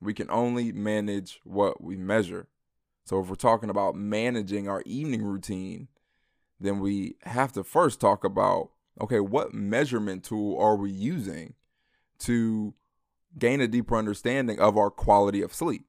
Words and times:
We 0.00 0.14
can 0.14 0.30
only 0.30 0.72
manage 0.72 1.40
what 1.44 1.82
we 1.82 1.96
measure. 1.96 2.48
So 3.04 3.20
if 3.20 3.28
we're 3.28 3.34
talking 3.34 3.70
about 3.70 3.94
managing 3.94 4.68
our 4.68 4.82
evening 4.86 5.22
routine, 5.22 5.88
then 6.58 6.80
we 6.80 7.16
have 7.22 7.52
to 7.52 7.64
first 7.64 8.00
talk 8.00 8.24
about 8.24 8.70
okay, 9.00 9.20
what 9.20 9.54
measurement 9.54 10.24
tool 10.24 10.58
are 10.58 10.76
we 10.76 10.90
using 10.90 11.54
to 12.18 12.74
gain 13.38 13.60
a 13.60 13.68
deeper 13.68 13.96
understanding 13.96 14.60
of 14.60 14.76
our 14.76 14.90
quality 14.90 15.42
of 15.42 15.54
sleep? 15.54 15.86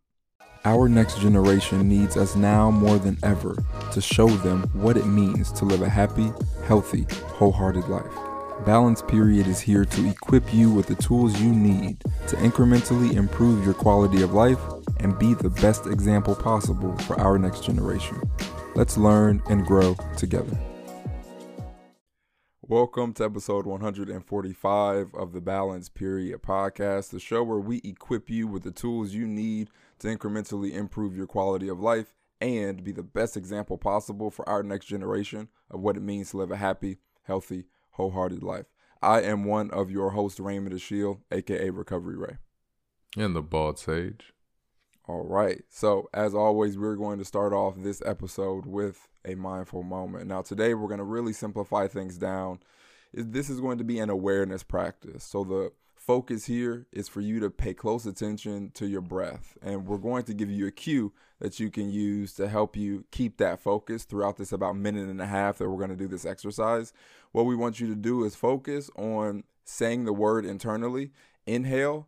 Our 0.63 0.87
next 0.87 1.19
generation 1.19 1.89
needs 1.89 2.15
us 2.15 2.35
now 2.35 2.69
more 2.69 2.99
than 2.99 3.17
ever 3.23 3.57
to 3.91 4.01
show 4.01 4.27
them 4.27 4.63
what 4.73 4.95
it 4.95 5.07
means 5.07 5.51
to 5.53 5.65
live 5.65 5.81
a 5.81 5.89
happy, 5.89 6.31
healthy, 6.67 7.07
wholehearted 7.09 7.87
life. 7.87 8.30
Balance 8.65 9.01
Period 9.01 9.47
is 9.47 9.59
here 9.59 9.85
to 9.85 10.07
equip 10.07 10.53
you 10.53 10.69
with 10.69 10.85
the 10.85 10.93
tools 10.93 11.41
you 11.41 11.51
need 11.51 11.99
to 12.27 12.35
incrementally 12.35 13.15
improve 13.15 13.65
your 13.65 13.73
quality 13.73 14.21
of 14.21 14.33
life 14.33 14.59
and 14.99 15.17
be 15.17 15.33
the 15.33 15.49
best 15.49 15.87
example 15.87 16.35
possible 16.35 16.95
for 16.99 17.19
our 17.19 17.39
next 17.39 17.63
generation. 17.63 18.21
Let's 18.75 18.97
learn 18.97 19.41
and 19.49 19.65
grow 19.65 19.95
together. 20.15 20.55
Welcome 22.61 23.13
to 23.13 23.25
episode 23.25 23.65
145 23.65 25.15
of 25.15 25.33
the 25.33 25.41
Balance 25.41 25.89
Period 25.89 26.43
podcast, 26.43 27.09
the 27.09 27.19
show 27.19 27.41
where 27.41 27.57
we 27.57 27.81
equip 27.83 28.29
you 28.29 28.45
with 28.45 28.61
the 28.61 28.69
tools 28.69 29.11
you 29.11 29.25
need 29.25 29.71
to 29.97 30.15
incrementally 30.15 30.73
improve 30.73 31.17
your 31.17 31.25
quality 31.27 31.67
of 31.67 31.79
life 31.79 32.13
and 32.39 32.83
be 32.83 32.91
the 32.91 33.01
best 33.01 33.35
example 33.35 33.79
possible 33.79 34.29
for 34.29 34.47
our 34.47 34.61
next 34.61 34.85
generation 34.85 35.47
of 35.71 35.79
what 35.79 35.97
it 35.97 36.03
means 36.03 36.29
to 36.29 36.37
live 36.37 36.51
a 36.51 36.57
happy, 36.57 36.99
healthy, 37.23 37.65
wholehearted 37.91 38.43
life. 38.43 38.65
I 39.01 39.21
am 39.21 39.45
one 39.45 39.71
of 39.71 39.89
your 39.89 40.11
hosts, 40.11 40.39
Raymond 40.39 40.75
Ashiel, 40.75 41.21
aka 41.31 41.69
Recovery 41.69 42.17
Ray. 42.17 42.37
And 43.17 43.35
the 43.35 43.41
Bald 43.41 43.79
Sage. 43.79 44.33
All 45.07 45.25
right. 45.25 45.63
So, 45.69 46.09
as 46.13 46.35
always, 46.35 46.77
we're 46.77 46.95
going 46.95 47.17
to 47.19 47.25
start 47.25 47.53
off 47.53 47.75
this 47.77 48.01
episode 48.05 48.65
with 48.65 49.09
a 49.25 49.35
mindful 49.35 49.83
moment. 49.83 50.27
Now, 50.27 50.41
today 50.41 50.73
we're 50.73 50.87
going 50.87 50.99
to 50.99 51.03
really 51.03 51.33
simplify 51.33 51.87
things 51.87 52.17
down. 52.17 52.59
This 53.13 53.49
is 53.49 53.59
going 53.59 53.79
to 53.79 53.83
be 53.83 53.99
an 53.99 54.09
awareness 54.09 54.63
practice. 54.63 55.23
So, 55.23 55.43
the 55.43 55.71
focus 56.01 56.45
here 56.45 56.87
is 56.91 57.07
for 57.07 57.21
you 57.21 57.39
to 57.39 57.49
pay 57.49 57.73
close 57.73 58.07
attention 58.07 58.71
to 58.73 58.87
your 58.87 59.01
breath. 59.01 59.55
And 59.61 59.85
we're 59.85 59.97
going 59.97 60.23
to 60.23 60.33
give 60.33 60.49
you 60.49 60.65
a 60.65 60.71
cue 60.71 61.13
that 61.39 61.59
you 61.59 61.69
can 61.69 61.91
use 61.91 62.33
to 62.33 62.47
help 62.47 62.75
you 62.75 63.05
keep 63.11 63.37
that 63.37 63.59
focus 63.59 64.03
throughout 64.03 64.37
this 64.37 64.51
about 64.51 64.75
minute 64.75 65.09
and 65.09 65.21
a 65.21 65.27
half 65.27 65.59
that 65.59 65.69
we're 65.69 65.77
going 65.77 65.91
to 65.91 65.95
do 65.95 66.07
this 66.07 66.25
exercise. 66.25 66.91
What 67.31 67.45
we 67.45 67.55
want 67.55 67.79
you 67.79 67.87
to 67.87 67.95
do 67.95 68.23
is 68.23 68.35
focus 68.35 68.89
on 68.95 69.43
saying 69.63 70.05
the 70.05 70.13
word 70.13 70.43
internally. 70.43 71.11
Inhale 71.45 72.07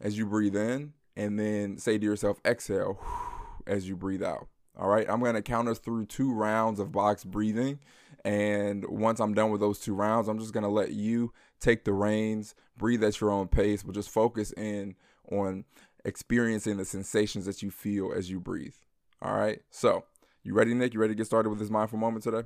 as 0.00 0.18
you 0.18 0.26
breathe 0.26 0.56
in, 0.56 0.92
and 1.16 1.38
then 1.38 1.78
say 1.78 1.98
to 1.98 2.04
yourself, 2.04 2.40
exhale 2.44 2.98
as 3.66 3.88
you 3.88 3.94
breathe 3.94 4.22
out. 4.22 4.48
All 4.76 4.88
right, 4.88 5.08
I'm 5.08 5.20
going 5.20 5.34
to 5.34 5.42
count 5.42 5.68
us 5.68 5.78
through 5.78 6.06
two 6.06 6.32
rounds 6.32 6.80
of 6.80 6.90
box 6.90 7.24
breathing. 7.24 7.78
And 8.24 8.84
once 8.88 9.20
I'm 9.20 9.34
done 9.34 9.50
with 9.50 9.60
those 9.60 9.78
two 9.78 9.94
rounds, 9.94 10.28
I'm 10.28 10.38
just 10.38 10.52
going 10.52 10.64
to 10.64 10.70
let 10.70 10.92
you 10.92 11.32
take 11.62 11.84
the 11.84 11.92
reins, 11.92 12.54
breathe 12.76 13.04
at 13.04 13.20
your 13.20 13.30
own 13.30 13.48
pace, 13.48 13.82
but 13.82 13.94
just 13.94 14.10
focus 14.10 14.52
in 14.52 14.94
on 15.30 15.64
experiencing 16.04 16.76
the 16.76 16.84
sensations 16.84 17.46
that 17.46 17.62
you 17.62 17.70
feel 17.70 18.12
as 18.12 18.30
you 18.30 18.40
breathe. 18.40 18.74
All 19.22 19.34
right, 19.34 19.60
so 19.70 20.04
you 20.42 20.54
ready, 20.54 20.74
Nick? 20.74 20.92
You 20.92 21.00
ready 21.00 21.14
to 21.14 21.18
get 21.18 21.26
started 21.26 21.48
with 21.50 21.60
this 21.60 21.70
mindful 21.70 21.98
moment 21.98 22.24
today? 22.24 22.42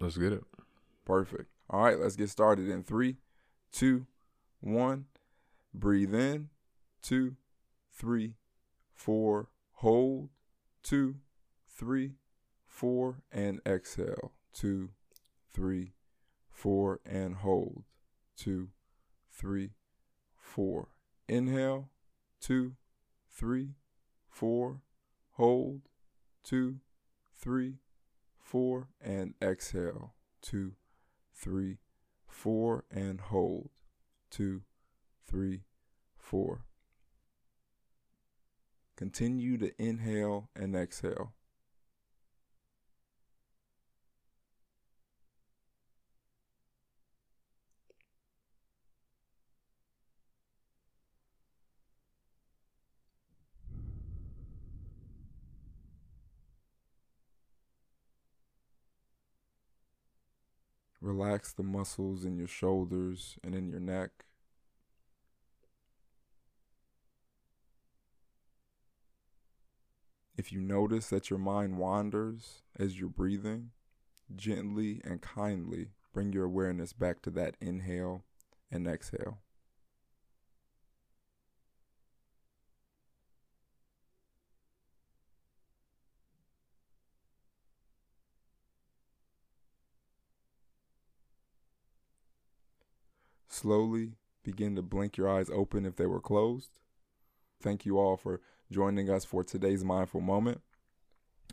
Let's 0.00 0.18
get 0.18 0.32
it. 0.32 0.44
Perfect. 1.04 1.46
All 1.70 1.82
right, 1.82 1.98
let's 1.98 2.16
get 2.16 2.28
started 2.28 2.68
in 2.68 2.82
three, 2.82 3.16
two, 3.72 4.06
one. 4.60 5.06
Breathe 5.72 6.14
in, 6.14 6.48
two, 7.02 7.36
three, 7.92 8.34
four. 8.94 9.48
Hold, 9.74 10.30
two, 10.82 11.16
three, 11.68 12.14
four, 12.66 13.22
and 13.30 13.60
exhale. 13.64 14.32
Two, 14.52 14.90
three, 15.52 15.92
four, 16.50 17.00
and 17.06 17.36
hold. 17.36 17.84
Two, 18.38 18.68
three, 19.32 19.70
four. 20.38 20.88
Inhale, 21.28 21.90
two, 22.40 22.76
three, 23.28 23.74
four. 24.30 24.82
Hold, 25.32 25.80
two, 26.44 26.76
three, 27.36 27.78
four, 28.38 28.88
and 29.00 29.34
exhale. 29.42 30.14
Two, 30.40 30.74
three, 31.34 31.78
four, 32.28 32.84
and 32.92 33.20
hold. 33.20 33.70
Two, 34.30 34.62
three, 35.26 35.62
four. 36.16 36.64
Continue 38.96 39.58
to 39.58 39.72
inhale 39.82 40.48
and 40.54 40.76
exhale. 40.76 41.32
Relax 61.08 61.54
the 61.54 61.62
muscles 61.62 62.26
in 62.26 62.36
your 62.36 62.46
shoulders 62.46 63.38
and 63.42 63.54
in 63.54 63.70
your 63.70 63.80
neck. 63.80 64.10
If 70.36 70.52
you 70.52 70.60
notice 70.60 71.08
that 71.08 71.30
your 71.30 71.38
mind 71.38 71.78
wanders 71.78 72.60
as 72.78 73.00
you're 73.00 73.08
breathing, 73.08 73.70
gently 74.36 75.00
and 75.02 75.22
kindly 75.22 75.92
bring 76.12 76.34
your 76.34 76.44
awareness 76.44 76.92
back 76.92 77.22
to 77.22 77.30
that 77.30 77.56
inhale 77.58 78.24
and 78.70 78.86
exhale. 78.86 79.38
Slowly 93.58 94.12
begin 94.44 94.76
to 94.76 94.82
blink 94.82 95.16
your 95.16 95.28
eyes 95.28 95.50
open 95.50 95.84
if 95.84 95.96
they 95.96 96.06
were 96.06 96.20
closed. 96.20 96.78
Thank 97.60 97.84
you 97.84 97.98
all 97.98 98.16
for 98.16 98.40
joining 98.70 99.10
us 99.10 99.24
for 99.24 99.42
today's 99.42 99.82
mindful 99.82 100.20
moment. 100.20 100.60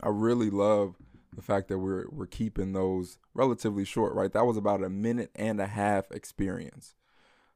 I 0.03 0.09
really 0.09 0.51
love 0.51 0.97
the 1.35 1.41
fact 1.41 1.67
that 1.69 1.79
we're 1.79 2.05
we're 2.11 2.27
keeping 2.27 2.73
those 2.73 3.17
relatively 3.33 3.85
short, 3.85 4.13
right? 4.13 4.31
That 4.31 4.45
was 4.45 4.55
about 4.55 4.83
a 4.83 4.89
minute 4.89 5.31
and 5.33 5.59
a 5.59 5.65
half 5.65 6.11
experience. 6.11 6.93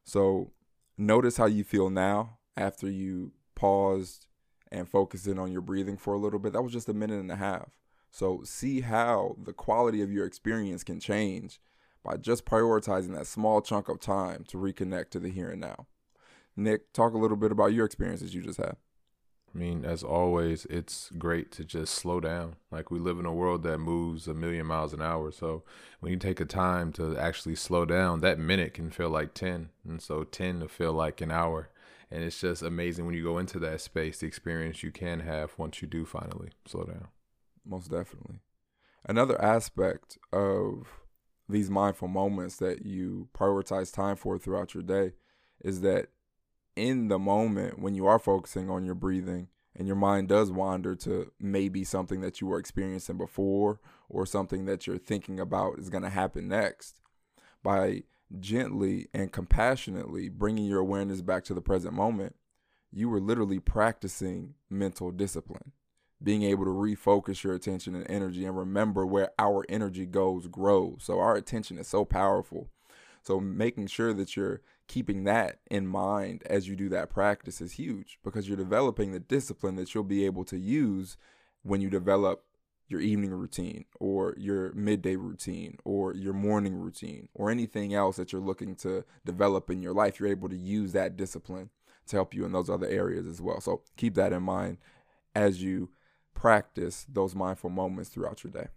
So 0.03 0.51
notice 0.97 1.37
how 1.37 1.45
you 1.45 1.63
feel 1.63 1.91
now 1.91 2.39
after 2.57 2.89
you 2.89 3.33
paused 3.53 4.25
and 4.71 4.89
focused 4.89 5.27
in 5.27 5.37
on 5.37 5.51
your 5.51 5.61
breathing 5.61 5.95
for 5.95 6.15
a 6.15 6.19
little 6.19 6.39
bit. 6.39 6.53
That 6.53 6.63
was 6.63 6.73
just 6.73 6.89
a 6.89 6.93
minute 6.95 7.19
and 7.19 7.31
a 7.31 7.35
half. 7.35 7.77
So 8.09 8.41
see 8.45 8.81
how 8.81 9.35
the 9.39 9.53
quality 9.53 10.01
of 10.01 10.11
your 10.11 10.25
experience 10.25 10.83
can 10.83 10.99
change 10.99 11.59
by 12.03 12.17
just 12.17 12.45
prioritizing 12.45 13.15
that 13.15 13.27
small 13.27 13.61
chunk 13.61 13.89
of 13.89 13.99
time 13.99 14.43
to 14.47 14.57
reconnect 14.57 15.09
to 15.11 15.19
the 15.19 15.29
here 15.29 15.49
and 15.49 15.61
now. 15.61 15.87
Nick, 16.55 16.91
talk 16.93 17.13
a 17.13 17.17
little 17.17 17.37
bit 17.37 17.51
about 17.51 17.73
your 17.73 17.85
experiences 17.85 18.33
you 18.33 18.41
just 18.41 18.57
had. 18.57 18.75
I 19.53 19.57
mean, 19.57 19.83
as 19.83 20.03
always, 20.03 20.65
it's 20.65 21.09
great 21.17 21.51
to 21.53 21.65
just 21.65 21.95
slow 21.95 22.19
down. 22.19 22.55
Like 22.71 22.91
we 22.91 22.99
live 22.99 23.17
in 23.17 23.25
a 23.25 23.33
world 23.33 23.63
that 23.63 23.79
moves 23.79 24.27
a 24.27 24.33
million 24.33 24.67
miles 24.67 24.93
an 24.93 25.01
hour. 25.01 25.31
So 25.31 25.63
when 25.99 26.11
you 26.11 26.19
take 26.19 26.39
a 26.39 26.45
time 26.45 26.91
to 26.93 27.17
actually 27.17 27.55
slow 27.55 27.85
down, 27.85 28.19
that 28.21 28.37
minute 28.37 28.75
can 28.75 28.91
feel 28.91 29.09
like 29.09 29.33
10. 29.33 29.69
And 29.87 30.01
so 30.01 30.23
10 30.23 30.59
to 30.59 30.67
feel 30.67 30.93
like 30.93 31.21
an 31.21 31.31
hour. 31.31 31.69
And 32.11 32.23
it's 32.23 32.41
just 32.41 32.61
amazing 32.61 33.05
when 33.05 33.15
you 33.15 33.23
go 33.23 33.37
into 33.37 33.59
that 33.59 33.81
space, 33.81 34.19
the 34.19 34.27
experience 34.27 34.83
you 34.83 34.91
can 34.91 35.21
have 35.21 35.53
once 35.57 35.81
you 35.81 35.87
do 35.87 36.05
finally 36.05 36.49
slow 36.67 36.83
down. 36.83 37.07
Most 37.65 37.89
definitely. 37.89 38.39
Another 39.07 39.39
aspect 39.41 40.17
of 40.31 40.87
these 41.49 41.69
mindful 41.69 42.07
moments 42.07 42.57
that 42.57 42.85
you 42.85 43.27
prioritize 43.33 43.91
time 43.91 44.15
for 44.15 44.37
throughout 44.37 44.73
your 44.73 44.83
day 44.83 45.13
is 45.61 45.81
that 45.81 46.09
in 46.75 47.07
the 47.07 47.19
moment 47.19 47.79
when 47.79 47.95
you 47.95 48.05
are 48.05 48.19
focusing 48.19 48.69
on 48.69 48.85
your 48.85 48.95
breathing 48.95 49.47
and 49.75 49.87
your 49.87 49.95
mind 49.95 50.27
does 50.27 50.51
wander 50.51 50.95
to 50.95 51.31
maybe 51.39 51.83
something 51.83 52.21
that 52.21 52.39
you 52.39 52.47
were 52.47 52.59
experiencing 52.59 53.17
before 53.17 53.79
or 54.07 54.25
something 54.25 54.65
that 54.65 54.85
you're 54.85 54.97
thinking 54.97 55.39
about 55.39 55.79
is 55.79 55.89
going 55.89 56.03
to 56.03 56.09
happen 56.09 56.47
next 56.47 57.01
by 57.63 58.03
gently 58.39 59.07
and 59.13 59.31
compassionately 59.31 60.29
bringing 60.29 60.65
your 60.65 60.79
awareness 60.79 61.21
back 61.21 61.43
to 61.43 61.53
the 61.53 61.61
present 61.61 61.93
moment 61.93 62.35
you 62.91 63.09
were 63.09 63.19
literally 63.19 63.59
practicing 63.59 64.53
mental 64.69 65.11
discipline 65.11 65.71
being 66.21 66.43
able 66.43 66.65
to 66.65 66.71
refocus 66.71 67.43
your 67.43 67.53
attention 67.53 67.95
and 67.95 68.09
energy 68.09 68.45
and 68.45 68.57
remember 68.57 69.05
where 69.05 69.29
our 69.39 69.65
energy 69.69 70.05
goes 70.05 70.47
grows 70.47 70.97
so 71.01 71.19
our 71.19 71.35
attention 71.35 71.77
is 71.77 71.87
so 71.87 72.05
powerful 72.05 72.69
So 73.23 73.39
making 73.39 73.87
sure 73.87 74.13
that 74.13 74.35
you're 74.35 74.61
keeping 74.87 75.23
that 75.25 75.59
in 75.69 75.87
mind 75.87 76.43
as 76.47 76.67
you 76.67 76.75
do 76.75 76.89
that 76.89 77.09
practice 77.09 77.61
is 77.61 77.73
huge 77.73 78.19
because 78.23 78.47
you're 78.47 78.57
developing 78.57 79.11
the 79.11 79.19
discipline 79.19 79.75
that 79.75 79.93
you'll 79.93 80.03
be 80.03 80.25
able 80.25 80.43
to 80.45 80.57
use 80.57 81.17
when 81.63 81.81
you 81.81 81.89
develop 81.89 82.43
your 82.87 83.01
evening 83.01 83.31
routine 83.31 83.85
or 83.99 84.33
your 84.37 84.73
midday 84.73 85.15
routine 85.15 85.77
or 85.85 86.15
your 86.15 86.33
morning 86.33 86.75
routine 86.75 87.29
or 87.35 87.51
anything 87.51 87.93
else 87.93 88.15
that 88.17 88.33
you're 88.33 88.41
looking 88.41 88.75
to 88.75 89.05
develop 89.25 89.69
in 89.69 89.81
your 89.81 89.93
life. 89.93 90.19
You're 90.19 90.29
able 90.29 90.49
to 90.49 90.57
use 90.57 90.93
that 90.93 91.15
discipline 91.15 91.69
to 92.07 92.15
help 92.15 92.33
you 92.33 92.45
in 92.45 92.51
those 92.51 92.69
other 92.69 92.87
areas 92.87 93.27
as 93.27 93.41
well. 93.41 93.61
So 93.61 93.83
keep 93.95 94.15
that 94.15 94.33
in 94.33 94.41
mind 94.41 94.77
as 95.35 95.61
you 95.61 95.89
practice 96.33 97.05
those 97.11 97.35
mindful 97.35 97.69
moments 97.69 98.09
throughout 98.09 98.43
your 98.43 98.51
day. 98.51 98.67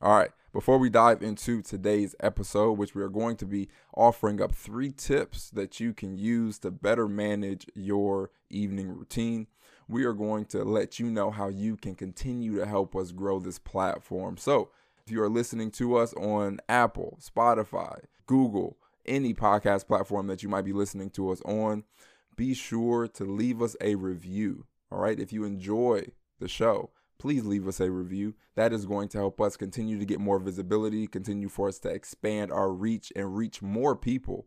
All 0.00 0.16
right, 0.16 0.32
before 0.52 0.78
we 0.78 0.90
dive 0.90 1.22
into 1.22 1.62
today's 1.62 2.16
episode, 2.18 2.72
which 2.72 2.94
we 2.94 3.02
are 3.02 3.08
going 3.08 3.36
to 3.36 3.46
be 3.46 3.68
offering 3.96 4.42
up 4.42 4.52
three 4.52 4.90
tips 4.90 5.48
that 5.50 5.78
you 5.78 5.94
can 5.94 6.16
use 6.16 6.58
to 6.60 6.72
better 6.72 7.06
manage 7.06 7.66
your 7.76 8.30
evening 8.50 8.88
routine, 8.88 9.46
we 9.86 10.04
are 10.04 10.12
going 10.12 10.44
to 10.46 10.64
let 10.64 10.98
you 10.98 11.06
know 11.06 11.30
how 11.30 11.48
you 11.48 11.76
can 11.76 11.94
continue 11.94 12.56
to 12.56 12.66
help 12.66 12.96
us 12.96 13.12
grow 13.12 13.38
this 13.38 13.60
platform. 13.60 14.36
So, 14.36 14.70
if 15.06 15.12
you 15.12 15.22
are 15.22 15.28
listening 15.28 15.70
to 15.72 15.96
us 15.96 16.12
on 16.14 16.58
Apple, 16.68 17.18
Spotify, 17.20 18.00
Google, 18.26 18.78
any 19.06 19.34
podcast 19.34 19.86
platform 19.86 20.26
that 20.28 20.42
you 20.42 20.48
might 20.48 20.64
be 20.64 20.72
listening 20.72 21.10
to 21.10 21.30
us 21.30 21.40
on, 21.42 21.84
be 22.36 22.54
sure 22.54 23.06
to 23.08 23.24
leave 23.24 23.62
us 23.62 23.76
a 23.80 23.94
review. 23.94 24.66
All 24.90 24.98
right, 24.98 25.18
if 25.18 25.32
you 25.32 25.44
enjoy 25.44 26.06
the 26.42 26.48
show, 26.48 26.90
please 27.18 27.44
leave 27.44 27.66
us 27.66 27.80
a 27.80 27.90
review. 27.90 28.34
That 28.56 28.72
is 28.72 28.84
going 28.84 29.08
to 29.08 29.18
help 29.18 29.40
us 29.40 29.56
continue 29.56 29.98
to 29.98 30.04
get 30.04 30.20
more 30.20 30.38
visibility, 30.38 31.06
continue 31.06 31.48
for 31.48 31.68
us 31.68 31.78
to 31.80 31.88
expand 31.88 32.52
our 32.52 32.70
reach 32.70 33.12
and 33.16 33.36
reach 33.36 33.62
more 33.62 33.96
people 33.96 34.46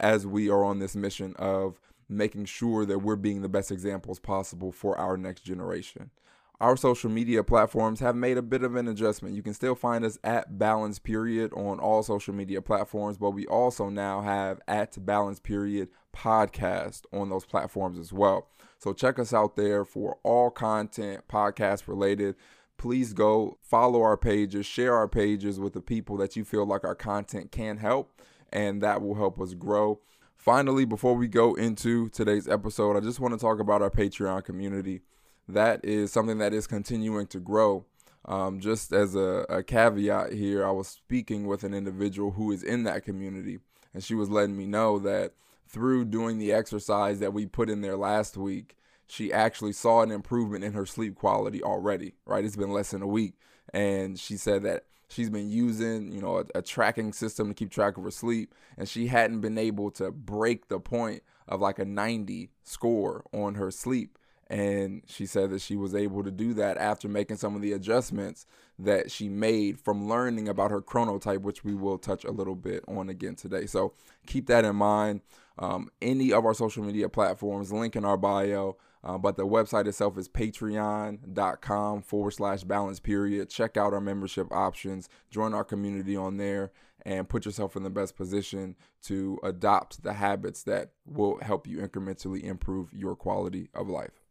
as 0.00 0.26
we 0.26 0.50
are 0.50 0.64
on 0.64 0.78
this 0.78 0.96
mission 0.96 1.34
of 1.38 1.80
making 2.08 2.44
sure 2.46 2.84
that 2.86 3.00
we're 3.00 3.16
being 3.16 3.42
the 3.42 3.48
best 3.48 3.70
examples 3.70 4.18
possible 4.18 4.72
for 4.72 4.98
our 4.98 5.16
next 5.16 5.42
generation. 5.42 6.10
Our 6.58 6.76
social 6.78 7.10
media 7.10 7.44
platforms 7.44 8.00
have 8.00 8.16
made 8.16 8.38
a 8.38 8.42
bit 8.42 8.62
of 8.62 8.76
an 8.76 8.88
adjustment. 8.88 9.34
You 9.34 9.42
can 9.42 9.52
still 9.52 9.74
find 9.74 10.04
us 10.06 10.18
at 10.24 10.58
Balance 10.58 10.98
Period 10.98 11.52
on 11.52 11.78
all 11.78 12.02
social 12.02 12.32
media 12.32 12.62
platforms, 12.62 13.18
but 13.18 13.32
we 13.32 13.46
also 13.46 13.90
now 13.90 14.22
have 14.22 14.60
at 14.66 15.04
Balance 15.04 15.38
Period 15.38 15.90
podcast 16.14 17.02
on 17.12 17.28
those 17.28 17.44
platforms 17.44 17.98
as 17.98 18.10
well. 18.10 18.48
So 18.78 18.92
check 18.92 19.18
us 19.18 19.32
out 19.32 19.56
there 19.56 19.84
for 19.84 20.18
all 20.22 20.50
content 20.50 21.26
podcast 21.28 21.88
related. 21.88 22.36
Please 22.78 23.12
go 23.14 23.58
follow 23.62 24.02
our 24.02 24.16
pages, 24.16 24.66
share 24.66 24.94
our 24.94 25.08
pages 25.08 25.58
with 25.58 25.72
the 25.72 25.80
people 25.80 26.16
that 26.18 26.36
you 26.36 26.44
feel 26.44 26.66
like 26.66 26.84
our 26.84 26.94
content 26.94 27.50
can 27.50 27.78
help, 27.78 28.20
and 28.52 28.82
that 28.82 29.00
will 29.00 29.14
help 29.14 29.40
us 29.40 29.54
grow. 29.54 30.00
Finally, 30.36 30.84
before 30.84 31.14
we 31.14 31.26
go 31.26 31.54
into 31.54 32.08
today's 32.10 32.46
episode, 32.46 32.96
I 32.96 33.00
just 33.00 33.18
want 33.18 33.32
to 33.34 33.40
talk 33.40 33.58
about 33.58 33.82
our 33.82 33.90
Patreon 33.90 34.44
community. 34.44 35.00
That 35.48 35.84
is 35.84 36.12
something 36.12 36.38
that 36.38 36.52
is 36.52 36.66
continuing 36.66 37.26
to 37.28 37.40
grow. 37.40 37.86
Um, 38.26 38.60
just 38.60 38.92
as 38.92 39.14
a, 39.14 39.46
a 39.48 39.62
caveat 39.62 40.32
here, 40.32 40.66
I 40.66 40.70
was 40.70 40.88
speaking 40.88 41.46
with 41.46 41.64
an 41.64 41.72
individual 41.72 42.32
who 42.32 42.52
is 42.52 42.62
in 42.62 42.82
that 42.84 43.04
community, 43.04 43.58
and 43.94 44.04
she 44.04 44.14
was 44.14 44.28
letting 44.28 44.56
me 44.56 44.66
know 44.66 44.98
that 44.98 45.32
through 45.68 46.06
doing 46.06 46.38
the 46.38 46.52
exercise 46.52 47.20
that 47.20 47.32
we 47.32 47.46
put 47.46 47.68
in 47.70 47.80
there 47.80 47.96
last 47.96 48.36
week, 48.36 48.76
she 49.06 49.32
actually 49.32 49.72
saw 49.72 50.02
an 50.02 50.10
improvement 50.10 50.64
in 50.64 50.72
her 50.72 50.86
sleep 50.86 51.14
quality 51.14 51.62
already, 51.62 52.14
right? 52.24 52.44
It's 52.44 52.56
been 52.56 52.72
less 52.72 52.90
than 52.90 53.02
a 53.02 53.06
week. 53.06 53.34
And 53.72 54.18
she 54.18 54.36
said 54.36 54.62
that 54.64 54.84
she's 55.08 55.30
been 55.30 55.48
using, 55.48 56.12
you 56.12 56.20
know, 56.20 56.38
a, 56.38 56.58
a, 56.58 56.62
tracking 56.62 57.12
system 57.12 57.48
to 57.48 57.54
keep 57.54 57.70
track 57.70 57.96
of 57.96 58.04
her 58.04 58.10
sleep. 58.10 58.54
And 58.76 58.88
she 58.88 59.08
hadn't 59.08 59.40
been 59.40 59.58
able 59.58 59.90
to 59.92 60.10
break 60.10 60.68
the 60.68 60.80
point 60.80 61.22
of 61.48 61.60
like 61.60 61.78
a 61.78 61.84
90 61.84 62.50
score 62.62 63.24
on 63.32 63.54
her 63.54 63.70
sleep. 63.70 64.18
And 64.48 65.02
she 65.06 65.26
said 65.26 65.50
that 65.50 65.60
she 65.60 65.74
was 65.74 65.94
able 65.94 66.22
to 66.22 66.30
do 66.30 66.54
that 66.54 66.76
after 66.78 67.08
making 67.08 67.36
some 67.36 67.56
of 67.56 67.62
the 67.62 67.72
adjustments 67.72 68.46
that 68.78 69.10
she 69.10 69.28
made 69.28 69.80
from 69.80 70.08
learning 70.08 70.48
about 70.48 70.70
her 70.70 70.80
chronotype, 70.80 71.40
which 71.40 71.64
we 71.64 71.74
will 71.74 71.98
touch 71.98 72.24
a 72.24 72.30
little 72.30 72.54
bit 72.54 72.84
on 72.86 73.08
again 73.08 73.34
today. 73.34 73.66
So 73.66 73.92
keep 74.26 74.46
that 74.46 74.64
in 74.64 74.76
mind 74.76 75.22
um, 75.58 75.88
any 76.02 76.32
of 76.32 76.44
our 76.44 76.54
social 76.54 76.84
media 76.84 77.08
platforms, 77.08 77.72
link 77.72 77.96
in 77.96 78.04
our 78.04 78.16
bio. 78.16 78.76
Uh, 79.04 79.16
but 79.16 79.36
the 79.36 79.46
website 79.46 79.86
itself 79.86 80.18
is 80.18 80.28
patreon.com 80.28 82.02
forward 82.02 82.32
slash 82.32 82.64
balance 82.64 82.98
period. 82.98 83.48
Check 83.48 83.76
out 83.76 83.94
our 83.94 84.00
membership 84.00 84.52
options, 84.52 85.08
join 85.30 85.54
our 85.54 85.62
community 85.62 86.16
on 86.16 86.38
there, 86.38 86.72
and 87.04 87.28
put 87.28 87.46
yourself 87.46 87.76
in 87.76 87.84
the 87.84 87.90
best 87.90 88.16
position 88.16 88.74
to 89.04 89.38
adopt 89.44 90.02
the 90.02 90.14
habits 90.14 90.64
that 90.64 90.90
will 91.06 91.38
help 91.40 91.68
you 91.68 91.78
incrementally 91.78 92.42
improve 92.42 92.92
your 92.92 93.14
quality 93.14 93.68
of 93.74 93.88
life. 93.88 94.24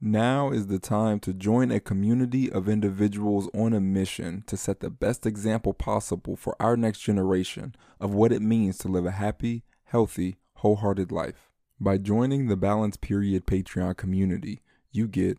Now 0.00 0.50
is 0.50 0.66
the 0.66 0.78
time 0.78 1.20
to 1.20 1.32
join 1.32 1.70
a 1.70 1.78
community 1.78 2.50
of 2.50 2.68
individuals 2.68 3.48
on 3.54 3.72
a 3.72 3.80
mission 3.80 4.42
to 4.46 4.56
set 4.56 4.80
the 4.80 4.90
best 4.90 5.24
example 5.24 5.72
possible 5.72 6.36
for 6.36 6.56
our 6.58 6.76
next 6.76 7.00
generation 7.00 7.74
of 8.00 8.12
what 8.12 8.32
it 8.32 8.42
means 8.42 8.78
to 8.78 8.88
live 8.88 9.06
a 9.06 9.12
happy, 9.12 9.62
healthy, 9.84 10.38
wholehearted 10.60 11.10
life. 11.10 11.50
By 11.80 11.96
joining 11.96 12.48
the 12.48 12.56
Balance 12.56 12.98
Period 12.98 13.46
Patreon 13.46 13.96
community, 13.96 14.60
you 14.92 15.08
get 15.08 15.38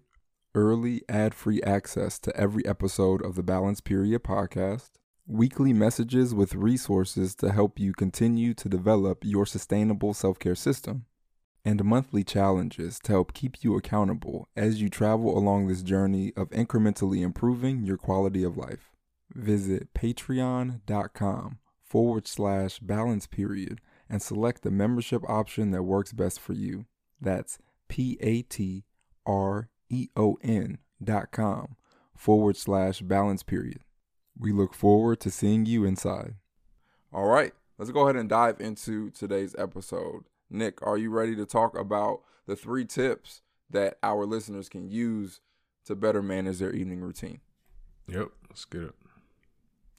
early 0.56 1.04
ad 1.08 1.36
free 1.36 1.62
access 1.62 2.18
to 2.18 2.36
every 2.36 2.66
episode 2.66 3.24
of 3.24 3.36
the 3.36 3.44
Balance 3.44 3.82
Period 3.82 4.24
podcast, 4.24 4.90
weekly 5.28 5.74
messages 5.74 6.34
with 6.34 6.56
resources 6.56 7.36
to 7.36 7.52
help 7.52 7.80
you 7.80 7.94
continue 7.94 8.56
to 8.56 8.68
develop 8.68 9.20
your 9.24 9.46
sustainable 9.46 10.16
self 10.16 10.40
care 10.40 10.56
system, 10.56 11.06
and 11.64 11.86
monthly 11.86 12.24
challenges 12.24 12.98
to 13.04 13.12
help 13.12 13.36
keep 13.36 13.64
you 13.64 13.78
accountable 13.78 14.50
as 14.56 14.82
you 14.82 14.90
travel 14.90 15.38
along 15.38 15.68
this 15.68 15.84
journey 15.84 16.34
of 16.36 16.50
incrementally 16.50 17.22
improving 17.22 17.86
your 17.86 17.98
quality 17.98 18.44
of 18.44 18.58
life. 18.58 18.90
Visit 19.36 19.94
patreon.com 19.94 21.60
forward 21.84 22.28
slash 22.28 22.80
balance 22.80 23.28
period 23.28 23.80
and 24.12 24.22
select 24.22 24.62
the 24.62 24.70
membership 24.70 25.28
option 25.30 25.72
that 25.72 25.84
works 25.84 26.12
best 26.12 26.40
for 26.40 26.52
you. 26.52 26.86
That's 27.22 27.58
P 27.88 28.18
A 28.20 28.42
T 28.42 28.84
R 29.26 29.70
E 29.90 30.10
O 30.18 30.38
N 30.44 30.80
dot 31.02 31.32
com 31.32 31.78
forward 32.16 32.58
slash 32.58 33.02
balance 33.02 33.42
period. 33.42 33.80
We 34.38 34.52
look 34.52 34.74
forward 34.74 35.22
to 35.22 35.32
seeing 35.32 35.66
you 35.66 35.86
inside. 35.86 36.36
All 37.14 37.26
right, 37.26 37.54
let's 37.78 37.92
go 37.92 38.02
ahead 38.02 38.18
and 38.18 38.28
dive 38.30 38.60
into 38.60 39.10
today's 39.12 39.56
episode. 39.58 40.26
Nick, 40.50 40.86
are 40.86 40.98
you 40.98 41.10
ready 41.10 41.36
to 41.38 41.46
talk 41.46 41.78
about 41.78 42.22
the 42.46 42.56
three 42.56 42.86
tips 42.86 43.42
that 43.70 43.98
our 44.04 44.26
listeners 44.26 44.68
can 44.68 44.90
use 44.90 45.40
to 45.86 45.96
better 45.96 46.22
manage 46.22 46.60
their 46.60 46.74
evening 46.74 47.00
routine? 47.00 47.40
Yep, 48.08 48.28
let's 48.50 48.66
get 48.66 48.84
it. 48.84 48.96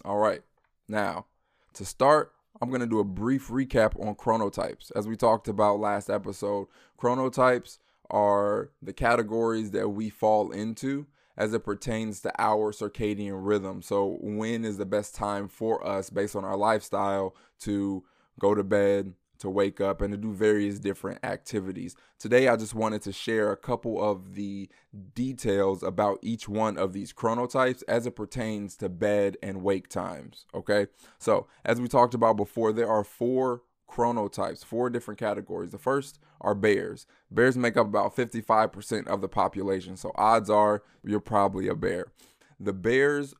All 0.05 0.19
right. 0.19 0.43
Now, 0.89 1.27
to 1.75 1.85
start, 1.85 2.33
I'm 2.63 2.69
going 2.69 2.81
to 2.81 2.87
do 2.87 3.01
a 3.01 3.05
brief 3.05 3.49
recap 3.49 3.99
on 4.01 4.15
chronotypes. 4.15 4.93
As 4.95 5.09
we 5.09 5.17
talked 5.17 5.49
about 5.49 5.81
last 5.81 6.09
episode, 6.09 6.69
chronotypes 6.97 7.79
are 8.09 8.71
the 8.81 8.93
categories 8.93 9.73
that 9.73 9.89
we 9.89 10.09
fall 10.11 10.53
into 10.53 11.09
as 11.37 11.53
it 11.55 11.65
pertains 11.65 12.21
to 12.21 12.33
our 12.39 12.71
circadian 12.71 13.45
rhythm. 13.45 13.83
So, 13.83 14.19
when 14.21 14.65
is 14.65 14.79
the 14.79 14.87
best 14.87 15.17
time 15.17 15.49
for 15.49 15.85
us 15.85 16.09
based 16.09 16.37
on 16.37 16.45
our 16.45 16.57
lifestyle 16.57 17.35
to 17.63 18.05
go 18.39 18.55
to 18.55 18.63
bed, 18.63 19.15
to 19.43 19.51
wake 19.51 19.81
up 19.81 20.01
and 20.01 20.13
to 20.13 20.17
do 20.17 20.33
various 20.33 20.79
different 20.79 21.19
activities. 21.25 21.97
Today, 22.21 22.47
I 22.47 22.55
just 22.55 22.75
wanted 22.75 23.03
to 23.03 23.13
share 23.13 23.51
a 23.51 23.57
couple 23.57 24.03
of 24.03 24.37
the 24.37 24.69
details 25.15 25.83
about 25.83 26.21
each 26.23 26.49
one 26.49 26.79
of 26.79 26.93
these 26.93 27.13
chronotypes 27.13 27.83
as 27.89 28.07
it 28.07 28.15
pertains 28.15 28.77
to 28.77 28.89
bed 28.89 29.37
and 29.43 29.65
wake 29.65 29.89
times. 29.89 30.47
Okay, 30.55 30.87
so 31.19 31.49
as 31.65 31.81
we 31.81 31.89
talked 31.89 32.15
about 32.15 32.37
before, 32.37 32.73
there 32.73 32.89
are 32.89 33.03
four 33.03 33.63
chronotypes, 33.91 34.65
four 34.65 34.89
different 34.89 35.19
categories. 35.19 35.73
The 35.73 35.79
first 35.79 36.21
are 36.41 36.55
bears. 36.55 37.07
Bears 37.29 37.59
make 37.59 37.77
up 37.77 37.89
about 37.89 38.15
55% 38.15 39.09
of 39.09 39.21
the 39.21 39.29
population, 39.29 39.97
so 39.97 40.13
odds 40.15 40.51
are 40.51 40.85
you're 41.05 41.19
probably 41.19 41.67
a 41.67 41.75
bear. 41.75 42.13
The 42.61 42.73
bears 42.73 43.35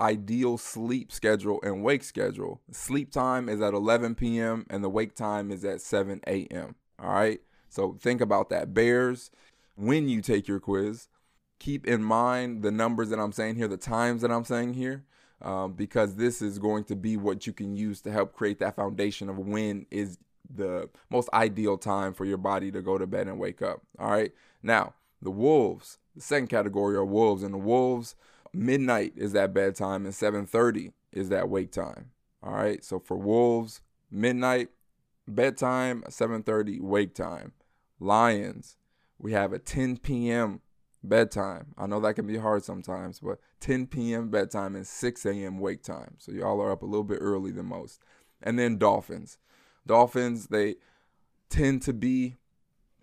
ideal 0.00 0.58
sleep 0.58 1.10
schedule 1.12 1.60
and 1.62 1.82
wake 1.82 2.04
schedule. 2.04 2.60
Sleep 2.70 3.10
time 3.10 3.48
is 3.48 3.60
at 3.60 3.74
11 3.74 4.14
p.m. 4.14 4.66
and 4.70 4.82
the 4.82 4.88
wake 4.88 5.14
time 5.14 5.50
is 5.50 5.64
at 5.64 5.80
7 5.80 6.20
a.m. 6.26 6.74
All 7.02 7.12
right. 7.12 7.40
So 7.68 7.96
think 8.00 8.20
about 8.20 8.48
that. 8.50 8.72
Bears, 8.72 9.30
when 9.76 10.08
you 10.08 10.20
take 10.20 10.48
your 10.48 10.60
quiz, 10.60 11.08
keep 11.58 11.86
in 11.86 12.02
mind 12.02 12.62
the 12.62 12.70
numbers 12.70 13.10
that 13.10 13.18
I'm 13.18 13.32
saying 13.32 13.56
here, 13.56 13.68
the 13.68 13.76
times 13.76 14.22
that 14.22 14.30
I'm 14.30 14.44
saying 14.44 14.74
here, 14.74 15.04
um, 15.42 15.74
because 15.74 16.16
this 16.16 16.42
is 16.42 16.58
going 16.58 16.84
to 16.84 16.96
be 16.96 17.16
what 17.16 17.46
you 17.46 17.52
can 17.52 17.76
use 17.76 18.00
to 18.02 18.10
help 18.10 18.34
create 18.34 18.58
that 18.58 18.76
foundation 18.76 19.28
of 19.28 19.38
when 19.38 19.86
is 19.90 20.18
the 20.52 20.88
most 21.10 21.28
ideal 21.32 21.76
time 21.76 22.14
for 22.14 22.24
your 22.24 22.38
body 22.38 22.72
to 22.72 22.82
go 22.82 22.98
to 22.98 23.06
bed 23.06 23.28
and 23.28 23.38
wake 23.38 23.62
up. 23.62 23.82
All 23.98 24.10
right. 24.10 24.32
Now, 24.62 24.94
the 25.20 25.30
wolves, 25.30 25.98
the 26.14 26.22
second 26.22 26.48
category 26.48 26.96
are 26.96 27.04
wolves, 27.04 27.42
and 27.42 27.52
the 27.52 27.58
wolves 27.58 28.16
midnight 28.58 29.12
is 29.16 29.32
that 29.32 29.54
bedtime 29.54 30.04
and 30.04 30.14
7:30 30.14 30.92
is 31.12 31.28
that 31.28 31.48
wake 31.48 31.72
time. 31.72 32.10
All 32.42 32.52
right? 32.52 32.84
So 32.84 32.98
for 32.98 33.16
wolves, 33.16 33.80
midnight 34.10 34.70
bedtime, 35.26 36.02
7:30 36.08 36.80
wake 36.80 37.14
time. 37.14 37.52
Lions, 38.00 38.76
we 39.18 39.32
have 39.32 39.52
a 39.52 39.58
10 39.58 39.98
p.m. 39.98 40.60
bedtime. 41.02 41.74
I 41.76 41.86
know 41.86 42.00
that 42.00 42.14
can 42.14 42.26
be 42.26 42.38
hard 42.38 42.64
sometimes, 42.64 43.20
but 43.20 43.38
10 43.60 43.86
p.m. 43.86 44.30
bedtime 44.30 44.74
and 44.76 44.86
6 44.86 45.26
a.m. 45.26 45.58
wake 45.58 45.82
time. 45.82 46.14
So 46.18 46.32
y'all 46.32 46.60
are 46.60 46.72
up 46.72 46.82
a 46.82 46.86
little 46.86 47.04
bit 47.04 47.18
early 47.20 47.50
than 47.50 47.66
most. 47.66 48.00
And 48.42 48.58
then 48.58 48.78
Dolphins. 48.78 49.38
Dolphins, 49.86 50.48
they 50.48 50.76
tend 51.48 51.82
to 51.82 51.92
be 51.92 52.36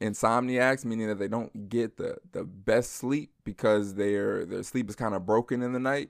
insomniacs, 0.02 0.86
meaning 0.86 1.08
that 1.08 1.20
they 1.20 1.28
don't 1.28 1.70
get 1.70 1.98
the, 1.98 2.18
the 2.32 2.44
best 2.44 2.94
sleep 2.94 3.32
because 3.44 3.96
their 3.96 4.46
their 4.46 4.64
sleep 4.64 4.90
is 4.90 4.96
kind 4.96 5.16
of 5.16 5.26
broken 5.26 5.62
in 5.62 5.74
the 5.74 5.80
night. 5.80 6.10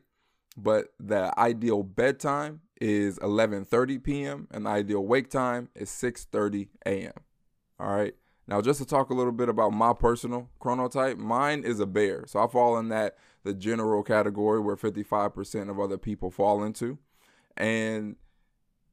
But 0.58 0.94
the 1.00 1.38
ideal 1.38 1.84
bedtime 1.84 2.62
is 2.80 3.20
11:30 3.20 4.04
p.m. 4.04 4.48
and 4.52 4.66
the 4.66 4.70
ideal 4.70 5.06
wake 5.06 5.30
time 5.30 5.70
is 5.76 5.90
6:30 5.90 6.70
a.m. 6.86 7.14
All 7.80 7.94
right. 7.94 8.16
Now, 8.48 8.62
just 8.62 8.80
to 8.80 8.86
talk 8.86 9.10
a 9.10 9.14
little 9.14 9.32
bit 9.32 9.50
about 9.50 9.72
my 9.72 9.94
personal 9.94 10.50
chronotype, 10.62 11.18
mine 11.18 11.64
is 11.64 11.80
a 11.80 11.88
bear. 11.88 12.26
So 12.28 12.40
I 12.40 12.48
fall 12.48 12.78
in 12.78 12.90
that 12.90 13.18
the 13.44 13.56
general 13.56 14.04
category 14.04 14.60
where 14.60 14.76
55% 14.76 15.70
of 15.70 15.80
other 15.80 15.98
people 15.98 16.30
fall 16.30 16.64
into. 16.64 17.00
And 17.58 18.18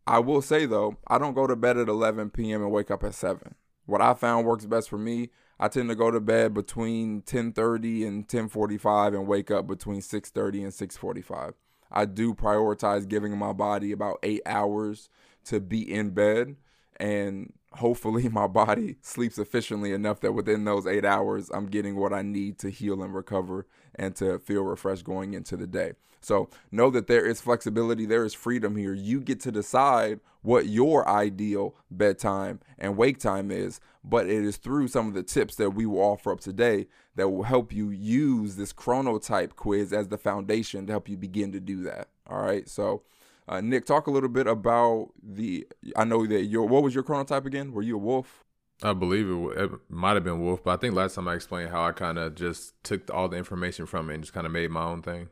I 0.06 0.20
will 0.20 0.42
say 0.42 0.66
though, 0.66 0.96
I 1.06 1.18
don't 1.18 1.34
go 1.34 1.46
to 1.46 1.56
bed 1.56 1.76
at 1.76 1.88
11 1.88 2.30
p.m. 2.30 2.62
and 2.62 2.70
wake 2.70 2.90
up 2.90 3.04
at 3.04 3.14
7. 3.14 3.54
What 3.86 4.00
I 4.00 4.14
found 4.14 4.46
works 4.46 4.64
best 4.66 4.88
for 4.88 4.98
me, 4.98 5.30
I 5.58 5.68
tend 5.68 5.88
to 5.88 5.94
go 5.94 6.10
to 6.10 6.20
bed 6.20 6.54
between 6.54 7.22
10:30 7.22 8.06
and 8.06 8.28
10:45 8.28 9.14
and 9.14 9.26
wake 9.26 9.50
up 9.50 9.66
between 9.66 10.00
6:30 10.00 10.62
and 10.62 10.72
6:45. 10.72 11.54
I 11.90 12.04
do 12.06 12.34
prioritize 12.34 13.08
giving 13.08 13.36
my 13.36 13.52
body 13.52 13.92
about 13.92 14.18
8 14.22 14.42
hours 14.46 15.10
to 15.44 15.60
be 15.60 15.92
in 15.92 16.10
bed 16.10 16.56
and 16.98 17.52
hopefully 17.72 18.28
my 18.30 18.46
body 18.46 18.96
sleeps 19.00 19.38
efficiently 19.38 19.92
enough 19.92 20.20
that 20.20 20.32
within 20.32 20.64
those 20.64 20.86
eight 20.86 21.04
hours 21.04 21.50
i'm 21.54 21.66
getting 21.66 21.96
what 21.96 22.12
i 22.12 22.22
need 22.22 22.58
to 22.58 22.70
heal 22.70 23.02
and 23.02 23.14
recover 23.14 23.66
and 23.94 24.16
to 24.16 24.38
feel 24.38 24.62
refreshed 24.62 25.04
going 25.04 25.34
into 25.34 25.56
the 25.56 25.66
day. 25.66 25.92
So 26.20 26.48
know 26.70 26.90
that 26.90 27.08
there 27.08 27.26
is 27.26 27.40
flexibility 27.40 28.06
there 28.06 28.24
is 28.24 28.34
freedom 28.34 28.76
here. 28.76 28.94
You 28.94 29.20
get 29.20 29.40
to 29.40 29.52
decide 29.52 30.20
what 30.42 30.66
your 30.66 31.08
ideal 31.08 31.74
bedtime 31.90 32.60
and 32.78 32.96
wake 32.96 33.18
time 33.18 33.50
is 33.50 33.80
but 34.04 34.26
it 34.26 34.44
is 34.44 34.56
through 34.56 34.88
some 34.88 35.06
of 35.06 35.14
the 35.14 35.22
tips 35.22 35.54
that 35.56 35.70
we 35.70 35.86
will 35.86 36.00
offer 36.00 36.32
up 36.32 36.40
today 36.40 36.86
that 37.14 37.28
will 37.28 37.44
help 37.44 37.72
you 37.72 37.90
use 37.90 38.56
this 38.56 38.72
chronotype 38.72 39.54
quiz 39.54 39.92
as 39.92 40.08
the 40.08 40.18
foundation 40.18 40.86
to 40.86 40.92
help 40.92 41.08
you 41.08 41.16
begin 41.16 41.52
to 41.52 41.60
do 41.60 41.84
that. 41.84 42.08
All 42.28 42.42
right? 42.42 42.68
So 42.68 43.02
uh, 43.48 43.60
Nick, 43.60 43.86
talk 43.86 44.06
a 44.06 44.10
little 44.10 44.28
bit 44.28 44.46
about 44.46 45.10
the. 45.22 45.66
I 45.96 46.04
know 46.04 46.26
that 46.26 46.44
your 46.44 46.66
what 46.66 46.82
was 46.82 46.94
your 46.94 47.04
chronotype 47.04 47.44
again? 47.44 47.72
Were 47.72 47.82
you 47.82 47.96
a 47.96 47.98
wolf? 47.98 48.44
I 48.82 48.92
believe 48.92 49.28
it, 49.28 49.58
it 49.62 49.70
might 49.88 50.14
have 50.14 50.24
been 50.24 50.40
wolf, 50.40 50.64
but 50.64 50.72
I 50.72 50.76
think 50.76 50.94
last 50.94 51.14
time 51.14 51.28
I 51.28 51.34
explained 51.34 51.70
how 51.70 51.84
I 51.84 51.92
kind 51.92 52.18
of 52.18 52.34
just 52.34 52.82
took 52.82 53.12
all 53.12 53.28
the 53.28 53.36
information 53.36 53.86
from 53.86 54.10
it 54.10 54.14
and 54.14 54.22
just 54.24 54.32
kind 54.32 54.46
of 54.46 54.52
made 54.52 54.70
my 54.70 54.82
own 54.82 55.02
thing. 55.02 55.28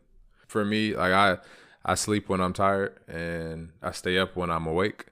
For 0.46 0.64
me, 0.64 0.94
like 0.94 1.12
I, 1.12 1.38
I 1.84 1.94
sleep 1.94 2.28
when 2.28 2.40
I'm 2.40 2.52
tired 2.52 2.98
and 3.08 3.70
I 3.82 3.90
stay 3.92 4.18
up 4.18 4.36
when 4.36 4.50
I'm 4.50 4.66
awake. 4.66 5.06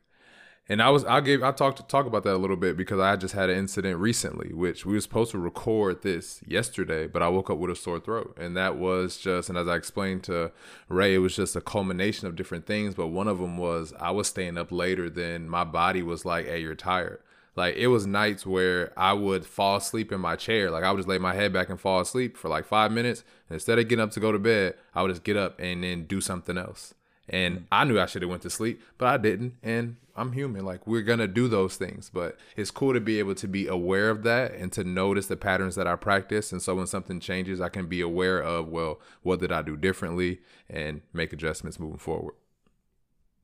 And 0.70 0.82
I 0.82 0.90
was 0.90 1.04
I 1.06 1.20
gave 1.20 1.42
I 1.42 1.50
talked 1.52 1.78
to 1.78 1.82
talk 1.82 2.04
about 2.04 2.24
that 2.24 2.34
a 2.34 2.36
little 2.36 2.56
bit 2.56 2.76
because 2.76 3.00
I 3.00 3.16
just 3.16 3.34
had 3.34 3.48
an 3.48 3.56
incident 3.56 3.98
recently, 3.98 4.52
which 4.52 4.84
we 4.84 4.92
were 4.92 5.00
supposed 5.00 5.30
to 5.30 5.38
record 5.38 6.02
this 6.02 6.42
yesterday, 6.46 7.06
but 7.06 7.22
I 7.22 7.28
woke 7.28 7.48
up 7.48 7.56
with 7.56 7.70
a 7.70 7.76
sore 7.76 7.98
throat. 7.98 8.36
And 8.38 8.54
that 8.58 8.76
was 8.76 9.16
just 9.16 9.48
and 9.48 9.56
as 9.56 9.66
I 9.66 9.76
explained 9.76 10.24
to 10.24 10.52
Ray, 10.90 11.14
it 11.14 11.18
was 11.18 11.34
just 11.34 11.56
a 11.56 11.62
culmination 11.62 12.26
of 12.26 12.36
different 12.36 12.66
things. 12.66 12.94
But 12.94 13.06
one 13.06 13.28
of 13.28 13.38
them 13.38 13.56
was 13.56 13.94
I 13.98 14.10
was 14.10 14.28
staying 14.28 14.58
up 14.58 14.70
later 14.70 15.08
than 15.08 15.48
my 15.48 15.64
body 15.64 16.02
was 16.02 16.26
like, 16.26 16.46
Hey, 16.46 16.60
you're 16.60 16.74
tired. 16.74 17.20
Like 17.56 17.76
it 17.76 17.86
was 17.86 18.06
nights 18.06 18.44
where 18.44 18.92
I 18.94 19.14
would 19.14 19.46
fall 19.46 19.76
asleep 19.76 20.12
in 20.12 20.20
my 20.20 20.36
chair. 20.36 20.70
Like 20.70 20.84
I 20.84 20.90
would 20.90 20.98
just 20.98 21.08
lay 21.08 21.18
my 21.18 21.34
head 21.34 21.50
back 21.50 21.70
and 21.70 21.80
fall 21.80 22.00
asleep 22.00 22.36
for 22.36 22.48
like 22.50 22.66
five 22.66 22.92
minutes. 22.92 23.24
And 23.48 23.54
instead 23.56 23.78
of 23.78 23.88
getting 23.88 24.02
up 24.02 24.10
to 24.12 24.20
go 24.20 24.32
to 24.32 24.38
bed, 24.38 24.74
I 24.94 25.00
would 25.00 25.08
just 25.08 25.24
get 25.24 25.38
up 25.38 25.58
and 25.58 25.82
then 25.82 26.04
do 26.04 26.20
something 26.20 26.58
else. 26.58 26.92
And 27.28 27.56
mm-hmm. 27.56 27.64
I 27.70 27.84
knew 27.84 28.00
I 28.00 28.06
should 28.06 28.22
have 28.22 28.30
went 28.30 28.42
to 28.42 28.50
sleep, 28.50 28.82
but 28.96 29.06
I 29.06 29.16
didn't. 29.16 29.54
And 29.62 29.96
I'm 30.18 30.32
human. 30.32 30.64
Like 30.64 30.86
we're 30.86 31.02
gonna 31.02 31.28
do 31.28 31.48
those 31.48 31.76
things, 31.76 32.10
but 32.12 32.38
it's 32.56 32.70
cool 32.70 32.92
to 32.92 33.00
be 33.00 33.18
able 33.18 33.34
to 33.36 33.46
be 33.46 33.66
aware 33.66 34.10
of 34.10 34.24
that 34.24 34.52
and 34.52 34.72
to 34.72 34.84
notice 34.84 35.26
the 35.26 35.36
patterns 35.36 35.76
that 35.76 35.86
I 35.86 35.96
practice. 35.96 36.50
And 36.52 36.60
so 36.60 36.74
when 36.74 36.86
something 36.86 37.20
changes, 37.20 37.60
I 37.60 37.68
can 37.68 37.86
be 37.86 38.00
aware 38.00 38.42
of 38.42 38.68
well, 38.68 39.00
what 39.22 39.40
did 39.40 39.52
I 39.52 39.62
do 39.62 39.76
differently, 39.76 40.40
and 40.68 41.02
make 41.12 41.32
adjustments 41.32 41.78
moving 41.78 41.98
forward. 41.98 42.34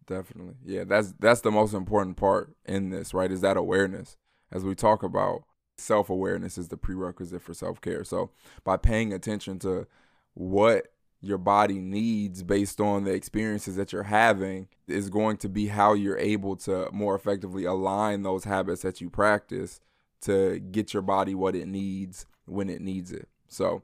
Definitely, 0.06 0.54
yeah. 0.64 0.84
That's 0.84 1.14
that's 1.18 1.40
the 1.42 1.52
most 1.52 1.74
important 1.74 2.16
part 2.16 2.54
in 2.64 2.90
this, 2.90 3.14
right? 3.14 3.30
Is 3.30 3.40
that 3.42 3.56
awareness. 3.56 4.16
As 4.50 4.64
we 4.64 4.74
talk 4.74 5.02
about 5.02 5.44
self 5.78 6.10
awareness 6.10 6.58
is 6.58 6.68
the 6.68 6.76
prerequisite 6.76 7.42
for 7.42 7.54
self 7.54 7.80
care. 7.80 8.04
So 8.04 8.30
by 8.64 8.76
paying 8.76 9.12
attention 9.12 9.58
to 9.60 9.86
what 10.34 10.92
your 11.24 11.38
body 11.38 11.78
needs 11.78 12.42
based 12.42 12.80
on 12.80 13.04
the 13.04 13.12
experiences 13.12 13.76
that 13.76 13.92
you're 13.92 14.04
having 14.04 14.68
is 14.86 15.08
going 15.10 15.36
to 15.38 15.48
be 15.48 15.68
how 15.68 15.94
you're 15.94 16.18
able 16.18 16.56
to 16.56 16.88
more 16.92 17.14
effectively 17.14 17.64
align 17.64 18.22
those 18.22 18.44
habits 18.44 18.82
that 18.82 19.00
you 19.00 19.08
practice 19.08 19.80
to 20.20 20.58
get 20.58 20.92
your 20.92 21.02
body 21.02 21.34
what 21.34 21.54
it 21.54 21.66
needs 21.66 22.26
when 22.46 22.68
it 22.68 22.80
needs 22.80 23.12
it. 23.12 23.28
So, 23.48 23.82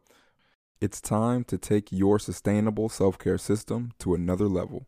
it's 0.81 1.01
time 1.01 1.45
to 1.45 1.59
take 1.59 1.93
your 1.93 2.19
sustainable 2.19 2.89
self 2.89 3.19
care 3.19 3.37
system 3.39 3.93
to 3.99 4.15
another 4.15 4.47
level. 4.47 4.87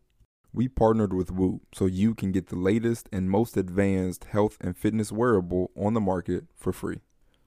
We 0.51 0.67
partnered 0.67 1.13
with 1.13 1.31
Whoop 1.31 1.61
so 1.73 1.85
you 1.85 2.15
can 2.15 2.31
get 2.31 2.47
the 2.47 2.55
latest 2.55 3.09
and 3.11 3.29
most 3.29 3.57
advanced 3.57 4.25
health 4.25 4.57
and 4.61 4.77
fitness 4.77 5.11
wearable 5.11 5.71
on 5.75 5.93
the 5.93 6.01
market 6.01 6.45
for 6.55 6.71
free. 6.71 6.99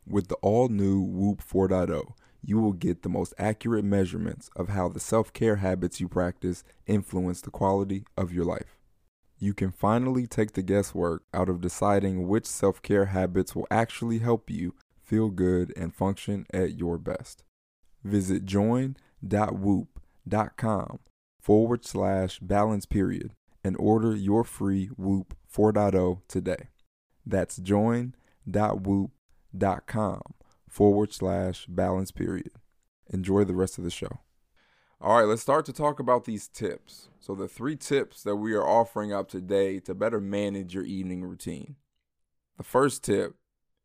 With 0.07 0.29
the 0.29 0.37
all 0.37 0.69
new 0.69 1.01
Whoop 1.01 1.43
4.0, 1.43 2.13
you 2.47 2.59
will 2.59 2.73
get 2.73 3.03
the 3.03 3.09
most 3.09 3.35
accurate 3.38 3.85
measurements 3.85 4.50
of 4.55 4.69
how 4.69 4.88
the 4.88 5.00
self 5.00 5.33
care 5.33 5.57
habits 5.57 6.00
you 6.00 6.07
practice 6.09 6.62
influence 6.87 7.41
the 7.41 7.50
quality 7.50 8.05
of 8.17 8.33
your 8.33 8.45
life. 8.45 8.79
You 9.38 9.53
can 9.53 9.73
finally 9.73 10.29
take 10.29 10.53
the 10.53 10.62
guesswork 10.62 11.25
out 11.35 11.49
of 11.49 11.61
deciding 11.61 12.29
which 12.29 12.47
self 12.47 12.81
care 12.81 13.07
habits 13.07 13.57
will 13.57 13.67
actually 13.69 14.21
help 14.21 14.49
you 14.49 14.76
feel 15.03 15.29
good 15.29 15.73
and 15.76 15.93
function 15.93 16.47
at 16.55 16.79
your 16.79 16.99
best. 16.99 17.43
Visit 18.05 18.47
join.whoop.com 18.47 20.99
forward 21.41 21.85
slash 21.85 22.38
balance 22.38 22.87
period 22.87 23.33
and 23.65 23.76
order 23.79 24.15
your 24.15 24.45
free 24.45 24.87
Whoop 24.97 25.35
4.0 25.53 26.21
today. 26.29 26.69
That's 27.26 27.57
join.whoop.com 27.57 30.36
forward 30.76 31.11
slash 31.11 31.64
balance 31.66 32.11
period. 32.11 32.50
Enjoy 33.09 33.45
the 33.45 33.54
rest 33.54 33.78
of 33.78 33.85
the 33.85 33.90
show. 33.90 34.21
All 35.00 35.16
right, 35.16 35.26
let's 35.26 35.40
start 35.40 35.64
to 35.66 35.73
talk 35.73 35.99
about 35.99 36.26
these 36.26 36.49
tips. 36.49 37.09
So, 37.18 37.35
the 37.35 37.49
three 37.49 37.76
tips 37.76 38.23
that 38.25 38.37
we 38.37 38.52
are 38.52 38.66
offering 38.66 39.11
up 39.11 39.30
today 39.30 39.80
to 39.80 39.95
better 39.95 40.21
manage 40.21 40.75
your 40.75 40.85
evening 40.85 41.25
routine. 41.25 41.76
The 42.59 42.62
first 42.62 43.02
tip 43.02 43.37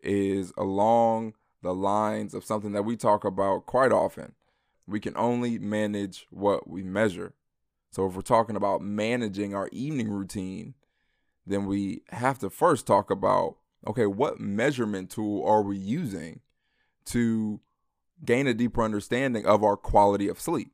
is 0.01 0.51
along 0.57 1.35
the 1.61 1.73
lines 1.73 2.33
of 2.33 2.43
something 2.43 2.73
that 2.73 2.83
we 2.83 2.97
talk 2.97 3.23
about 3.23 3.65
quite 3.65 3.93
often. 3.93 4.33
We 4.85 4.99
can 4.99 5.15
only 5.15 5.59
manage 5.59 6.27
what 6.29 6.69
we 6.69 6.83
measure. 6.83 7.35
So, 7.91 8.05
if 8.05 8.15
we're 8.15 8.21
talking 8.21 8.57
about 8.57 8.81
managing 8.81 9.55
our 9.55 9.69
evening 9.71 10.09
routine, 10.09 10.73
then 11.47 11.67
we 11.67 12.01
have 12.09 12.39
to 12.39 12.49
first 12.49 12.85
talk 12.85 13.09
about 13.09 13.55
okay, 13.87 14.07
what 14.07 14.41
measurement 14.41 15.09
tool 15.09 15.45
are 15.45 15.61
we 15.61 15.77
using 15.77 16.41
to 17.05 17.59
gain 18.23 18.47
a 18.47 18.53
deeper 18.53 18.83
understanding 18.83 19.45
of 19.45 19.63
our 19.63 19.75
quality 19.75 20.27
of 20.27 20.39
sleep. 20.39 20.71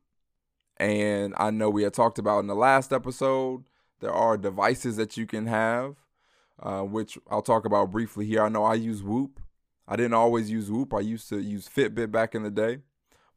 And 0.76 1.34
I 1.36 1.50
know 1.50 1.70
we 1.70 1.82
had 1.82 1.94
talked 1.94 2.18
about 2.18 2.40
in 2.40 2.46
the 2.46 2.54
last 2.54 2.92
episode, 2.92 3.64
there 4.00 4.12
are 4.12 4.36
devices 4.36 4.96
that 4.96 5.16
you 5.16 5.26
can 5.26 5.46
have, 5.46 5.96
uh, 6.62 6.82
which 6.82 7.18
I'll 7.30 7.42
talk 7.42 7.64
about 7.64 7.90
briefly 7.90 8.26
here. 8.26 8.42
I 8.42 8.48
know 8.48 8.64
I 8.64 8.74
use 8.74 9.02
Whoop. 9.02 9.40
I 9.88 9.96
didn't 9.96 10.14
always 10.14 10.50
use 10.50 10.70
Whoop, 10.70 10.92
I 10.92 11.00
used 11.00 11.28
to 11.30 11.40
use 11.40 11.68
Fitbit 11.68 12.12
back 12.12 12.34
in 12.34 12.42
the 12.42 12.50
day. 12.50 12.78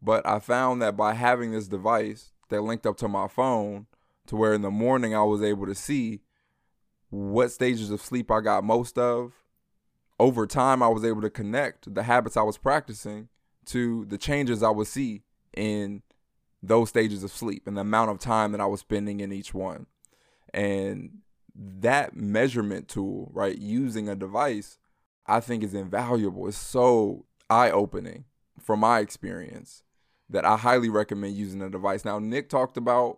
But 0.01 0.27
I 0.27 0.39
found 0.39 0.81
that 0.81 0.97
by 0.97 1.13
having 1.13 1.51
this 1.51 1.67
device 1.67 2.31
that 2.49 2.61
linked 2.61 2.85
up 2.85 2.97
to 2.97 3.07
my 3.07 3.27
phone, 3.27 3.87
to 4.27 4.35
where 4.35 4.53
in 4.53 4.61
the 4.61 4.71
morning 4.71 5.15
I 5.15 5.23
was 5.23 5.41
able 5.41 5.65
to 5.65 5.75
see 5.75 6.21
what 7.09 7.51
stages 7.51 7.91
of 7.91 8.01
sleep 8.01 8.31
I 8.31 8.41
got 8.41 8.63
most 8.63 8.97
of 8.97 9.40
over 10.21 10.45
time, 10.45 10.83
I 10.83 10.87
was 10.87 11.03
able 11.03 11.21
to 11.21 11.31
connect 11.31 11.91
the 11.95 12.03
habits 12.03 12.37
I 12.37 12.43
was 12.43 12.59
practicing 12.59 13.27
to 13.65 14.05
the 14.05 14.19
changes 14.19 14.61
I 14.61 14.69
would 14.69 14.85
see 14.85 15.23
in 15.57 16.03
those 16.61 16.89
stages 16.89 17.23
of 17.23 17.31
sleep 17.31 17.65
and 17.65 17.75
the 17.75 17.81
amount 17.81 18.11
of 18.11 18.19
time 18.19 18.51
that 18.51 18.61
I 18.61 18.67
was 18.67 18.81
spending 18.81 19.19
in 19.19 19.31
each 19.31 19.51
one. 19.51 19.87
And 20.53 21.21
that 21.55 22.15
measurement 22.15 22.87
tool, 22.87 23.31
right, 23.33 23.57
using 23.57 24.07
a 24.07 24.15
device, 24.15 24.77
I 25.25 25.39
think 25.39 25.63
is 25.63 25.73
invaluable. 25.73 26.47
It's 26.47 26.55
so 26.55 27.25
eye 27.49 27.71
opening 27.71 28.25
from 28.61 28.81
my 28.81 28.99
experience 28.99 29.81
that 30.29 30.45
I 30.45 30.55
highly 30.55 30.89
recommend 30.89 31.35
using 31.35 31.63
a 31.63 31.69
device. 31.69 32.05
Now, 32.05 32.19
Nick 32.19 32.47
talked 32.47 32.77
about 32.77 33.17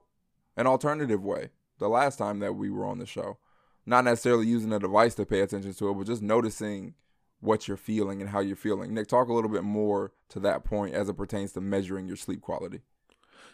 an 0.56 0.68
alternative 0.68 1.22
way 1.22 1.50
the 1.80 1.90
last 1.90 2.16
time 2.16 2.40
that 2.40 2.54
we 2.54 2.70
were 2.70 2.86
on 2.86 3.00
the 3.00 3.06
show. 3.06 3.40
Not 3.86 4.06
necessarily 4.06 4.48
using 4.48 4.72
a 4.74 4.80
device 4.80 5.16
to 5.16 5.26
pay 5.26 5.42
attention 5.42 5.74
to 5.74 5.90
it, 5.90 5.94
but 5.94 6.08
just 6.08 6.22
noticing 6.22 6.94
what 7.40 7.68
you're 7.68 7.78
feeling 7.78 8.22
and 8.22 8.30
how 8.30 8.40
you're 8.40 8.56
feeling. 8.56 8.94
Nick, 8.94 9.08
talk 9.08 9.28
a 9.28 9.34
little 9.34 9.50
bit 9.50 9.64
more 9.64 10.14
to 10.30 10.40
that 10.40 10.64
point 10.64 10.96
as 10.96 11.10
it 11.10 11.18
pertains 11.18 11.52
to 11.54 11.62
measuring 11.62 12.08
your 12.08 12.16
sleep 12.16 12.42
quality. 12.42 12.82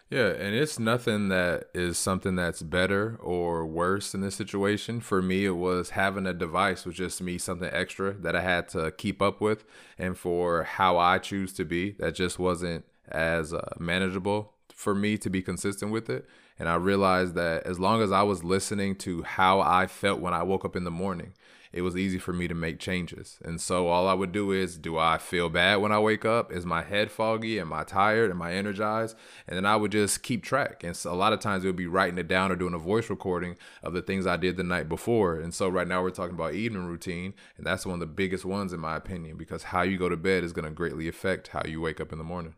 Yeah, 0.10 0.30
and 0.30 0.56
it's 0.56 0.80
nothing 0.80 1.30
that 1.30 1.66
is 1.76 2.00
something 2.00 2.36
that's 2.36 2.64
better 2.64 3.20
or 3.22 3.66
worse 3.68 4.16
in 4.16 4.22
this 4.22 4.34
situation. 4.34 5.02
For 5.02 5.22
me, 5.22 5.46
it 5.46 5.52
was 5.52 5.92
having 5.92 6.26
a 6.26 6.34
device 6.34 6.84
was 6.84 6.96
just 6.96 7.22
me 7.22 7.38
something 7.38 7.70
extra 7.72 8.14
that 8.14 8.36
I 8.36 8.42
had 8.42 8.68
to 8.70 8.90
keep 8.92 9.22
up 9.22 9.40
with, 9.40 9.66
and 10.00 10.18
for 10.18 10.64
how 10.64 10.98
I 10.98 11.20
choose 11.20 11.54
to 11.54 11.66
be, 11.66 11.92
that 12.00 12.16
just 12.16 12.40
wasn't 12.40 12.86
as 13.08 13.54
uh, 13.54 13.70
manageable 13.80 14.54
for 14.74 14.96
me 14.96 15.18
to 15.20 15.30
be 15.30 15.44
consistent 15.44 15.92
with 15.92 16.10
it. 16.10 16.28
And 16.60 16.68
I 16.68 16.76
realized 16.76 17.36
that 17.36 17.66
as 17.66 17.80
long 17.80 18.02
as 18.02 18.12
I 18.12 18.22
was 18.22 18.44
listening 18.44 18.96
to 18.98 19.24
how 19.24 19.62
I 19.62 19.88
felt 19.88 20.20
when 20.20 20.34
I 20.34 20.44
woke 20.44 20.66
up 20.66 20.76
in 20.76 20.84
the 20.84 20.92
morning, 20.92 21.34
it 21.72 21.84
was 21.84 21.96
easy 21.96 22.18
for 22.18 22.34
me 22.34 22.48
to 22.48 22.56
make 22.56 22.80
changes. 22.80 23.38
And 23.44 23.62
so 23.62 23.88
all 23.88 24.08
I 24.08 24.14
would 24.14 24.32
do 24.32 24.52
is, 24.52 24.78
do 24.78 24.98
I 24.98 25.20
feel 25.20 25.50
bad 25.50 25.78
when 25.78 25.92
I 25.92 26.00
wake 26.00 26.26
up? 26.26 26.52
Is 26.52 26.66
my 26.66 26.82
head 26.82 27.12
foggy? 27.12 27.60
Am 27.60 27.72
I 27.72 27.84
tired? 27.84 28.32
Am 28.32 28.42
I 28.42 28.54
energized? 28.54 29.16
And 29.48 29.56
then 29.56 29.68
I 29.68 29.76
would 29.76 29.92
just 29.92 30.24
keep 30.24 30.44
track. 30.44 30.84
And 30.84 30.98
so 30.98 31.14
a 31.14 31.16
lot 31.16 31.32
of 31.32 31.40
times 31.40 31.64
it 31.64 31.68
would 31.68 31.76
be 31.76 31.86
writing 31.86 32.18
it 32.18 32.28
down 32.28 32.52
or 32.52 32.56
doing 32.56 32.74
a 32.74 32.80
voice 32.80 33.10
recording 33.10 33.56
of 33.84 33.94
the 33.94 34.02
things 34.02 34.26
I 34.26 34.36
did 34.36 34.58
the 34.58 34.64
night 34.64 34.90
before. 34.90 35.40
And 35.40 35.54
so 35.54 35.70
right 35.70 35.88
now 35.88 36.02
we're 36.02 36.10
talking 36.10 36.36
about 36.36 36.56
evening 36.56 36.86
routine, 36.86 37.36
and 37.56 37.66
that's 37.66 37.86
one 37.86 37.94
of 37.94 38.00
the 38.00 38.08
biggest 38.08 38.46
ones 38.46 38.74
in 38.74 38.80
my 38.80 38.96
opinion 38.96 39.38
because 39.38 39.64
how 39.64 39.84
you 39.84 39.98
go 39.98 40.10
to 40.10 40.18
bed 40.18 40.44
is 40.44 40.54
going 40.54 40.66
to 40.66 40.72
greatly 40.72 41.08
affect 41.08 41.50
how 41.50 41.62
you 41.66 41.80
wake 41.82 42.02
up 42.02 42.12
in 42.12 42.18
the 42.18 42.24
morning. 42.24 42.56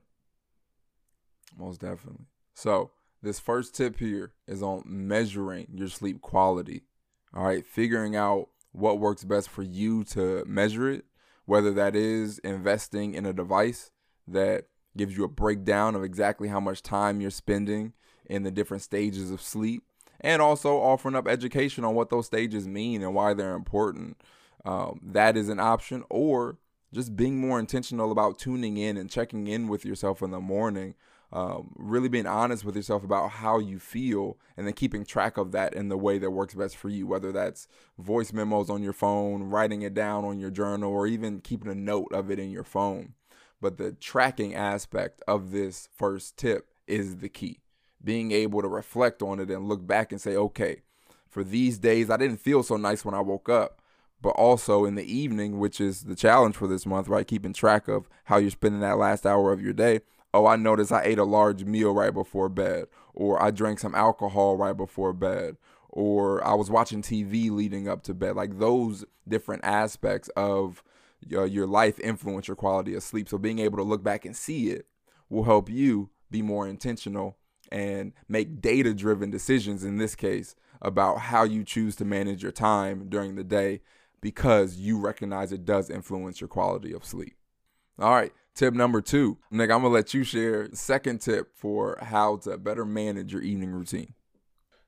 Most 1.57 1.81
definitely. 1.81 2.27
So 2.53 2.91
this 3.21 3.39
first 3.39 3.75
tip 3.75 3.99
here 3.99 4.33
is 4.47 4.63
on 4.63 4.83
measuring 4.85 5.67
your 5.73 5.87
sleep 5.87 6.21
quality. 6.21 6.83
All 7.33 7.43
right, 7.43 7.65
figuring 7.65 8.15
out 8.15 8.49
what 8.71 8.99
works 8.99 9.23
best 9.23 9.49
for 9.49 9.63
you 9.63 10.03
to 10.05 10.43
measure 10.45 10.89
it, 10.89 11.05
whether 11.45 11.71
that 11.73 11.95
is 11.95 12.39
investing 12.39 13.13
in 13.13 13.25
a 13.25 13.33
device 13.33 13.91
that 14.27 14.65
gives 14.97 15.15
you 15.15 15.23
a 15.23 15.29
breakdown 15.29 15.95
of 15.95 16.03
exactly 16.03 16.47
how 16.47 16.59
much 16.59 16.81
time 16.81 17.21
you're 17.21 17.31
spending 17.31 17.93
in 18.25 18.43
the 18.43 18.51
different 18.51 18.83
stages 18.83 19.31
of 19.31 19.41
sleep, 19.41 19.83
and 20.19 20.41
also 20.41 20.77
offering 20.77 21.15
up 21.15 21.27
education 21.27 21.83
on 21.83 21.95
what 21.95 22.09
those 22.09 22.25
stages 22.25 22.67
mean 22.67 23.01
and 23.01 23.13
why 23.13 23.33
they're 23.33 23.55
important. 23.55 24.21
Um, 24.63 24.99
that 25.03 25.37
is 25.37 25.49
an 25.49 25.59
option, 25.59 26.03
or 26.09 26.57
just 26.93 27.15
being 27.15 27.39
more 27.39 27.59
intentional 27.59 28.11
about 28.11 28.37
tuning 28.37 28.77
in 28.77 28.97
and 28.97 29.09
checking 29.09 29.47
in 29.47 29.67
with 29.67 29.85
yourself 29.85 30.21
in 30.21 30.31
the 30.31 30.39
morning 30.39 30.95
um, 31.33 31.71
really 31.77 32.09
being 32.09 32.27
honest 32.27 32.65
with 32.65 32.75
yourself 32.75 33.03
about 33.03 33.29
how 33.29 33.59
you 33.59 33.79
feel 33.79 34.37
and 34.57 34.67
then 34.67 34.73
keeping 34.73 35.05
track 35.05 35.37
of 35.37 35.53
that 35.53 35.73
in 35.73 35.87
the 35.87 35.97
way 35.97 36.17
that 36.17 36.31
works 36.31 36.53
best 36.53 36.75
for 36.75 36.89
you, 36.89 37.07
whether 37.07 37.31
that's 37.31 37.67
voice 37.97 38.33
memos 38.33 38.69
on 38.69 38.83
your 38.83 38.93
phone, 38.93 39.43
writing 39.43 39.81
it 39.81 39.93
down 39.93 40.25
on 40.25 40.39
your 40.39 40.51
journal, 40.51 40.91
or 40.91 41.07
even 41.07 41.39
keeping 41.39 41.71
a 41.71 41.75
note 41.75 42.11
of 42.11 42.29
it 42.29 42.39
in 42.39 42.51
your 42.51 42.65
phone. 42.65 43.13
But 43.61 43.77
the 43.77 43.93
tracking 43.93 44.55
aspect 44.55 45.21
of 45.27 45.51
this 45.51 45.87
first 45.95 46.35
tip 46.35 46.67
is 46.85 47.17
the 47.17 47.29
key. 47.29 47.59
Being 48.03 48.31
able 48.31 48.61
to 48.61 48.67
reflect 48.67 49.21
on 49.21 49.39
it 49.39 49.49
and 49.49 49.69
look 49.69 49.85
back 49.85 50.11
and 50.11 50.19
say, 50.19 50.35
okay, 50.35 50.81
for 51.29 51.43
these 51.43 51.77
days, 51.77 52.09
I 52.09 52.17
didn't 52.17 52.41
feel 52.41 52.63
so 52.63 52.75
nice 52.75 53.05
when 53.05 53.15
I 53.15 53.21
woke 53.21 53.47
up 53.47 53.81
but 54.23 54.35
also 54.35 54.85
in 54.85 54.93
the 54.93 55.11
evening, 55.11 55.57
which 55.57 55.81
is 55.81 56.03
the 56.03 56.15
challenge 56.15 56.55
for 56.55 56.67
this 56.67 56.85
month, 56.85 57.07
right? 57.07 57.27
Keeping 57.27 57.53
track 57.53 57.87
of 57.87 58.07
how 58.25 58.37
you're 58.37 58.51
spending 58.51 58.81
that 58.81 58.99
last 58.99 59.25
hour 59.25 59.51
of 59.51 59.61
your 59.61 59.73
day 59.73 60.01
oh, 60.33 60.45
I 60.45 60.55
noticed 60.55 60.91
I 60.91 61.03
ate 61.03 61.19
a 61.19 61.23
large 61.23 61.63
meal 61.63 61.93
right 61.93 62.13
before 62.13 62.49
bed, 62.49 62.85
or 63.13 63.41
I 63.41 63.51
drank 63.51 63.79
some 63.79 63.95
alcohol 63.95 64.57
right 64.57 64.75
before 64.75 65.13
bed, 65.13 65.57
or 65.89 66.45
I 66.45 66.53
was 66.53 66.69
watching 66.69 67.01
TV 67.01 67.51
leading 67.51 67.87
up 67.87 68.03
to 68.03 68.13
bed. 68.13 68.35
Like 68.35 68.59
those 68.59 69.05
different 69.27 69.63
aspects 69.63 70.29
of 70.35 70.83
your, 71.19 71.45
your 71.45 71.67
life 71.67 71.99
influence 71.99 72.47
your 72.47 72.55
quality 72.55 72.93
of 72.95 73.03
sleep. 73.03 73.29
So 73.29 73.37
being 73.37 73.59
able 73.59 73.77
to 73.77 73.83
look 73.83 74.03
back 74.03 74.25
and 74.25 74.35
see 74.35 74.69
it 74.69 74.87
will 75.29 75.43
help 75.43 75.69
you 75.69 76.09
be 76.29 76.41
more 76.41 76.67
intentional 76.67 77.37
and 77.71 78.13
make 78.27 78.61
data 78.61 78.93
driven 78.93 79.29
decisions 79.29 79.83
in 79.83 79.97
this 79.97 80.15
case 80.15 80.55
about 80.81 81.19
how 81.19 81.43
you 81.43 81.63
choose 81.63 81.95
to 81.95 82.05
manage 82.05 82.43
your 82.43 82.51
time 82.51 83.07
during 83.07 83.35
the 83.35 83.43
day 83.43 83.81
because 84.19 84.77
you 84.77 84.99
recognize 84.99 85.51
it 85.51 85.65
does 85.65 85.89
influence 85.89 86.41
your 86.41 86.47
quality 86.47 86.93
of 86.93 87.05
sleep. 87.05 87.35
All 87.99 88.13
right. 88.13 88.33
Tip 88.53 88.73
number 88.73 89.01
two, 89.01 89.37
Nick, 89.49 89.71
I'm 89.71 89.81
gonna 89.81 89.93
let 89.93 90.13
you 90.13 90.23
share 90.23 90.69
second 90.73 91.21
tip 91.21 91.55
for 91.55 91.97
how 92.01 92.37
to 92.37 92.57
better 92.57 92.85
manage 92.85 93.33
your 93.33 93.41
evening 93.41 93.71
routine. 93.71 94.13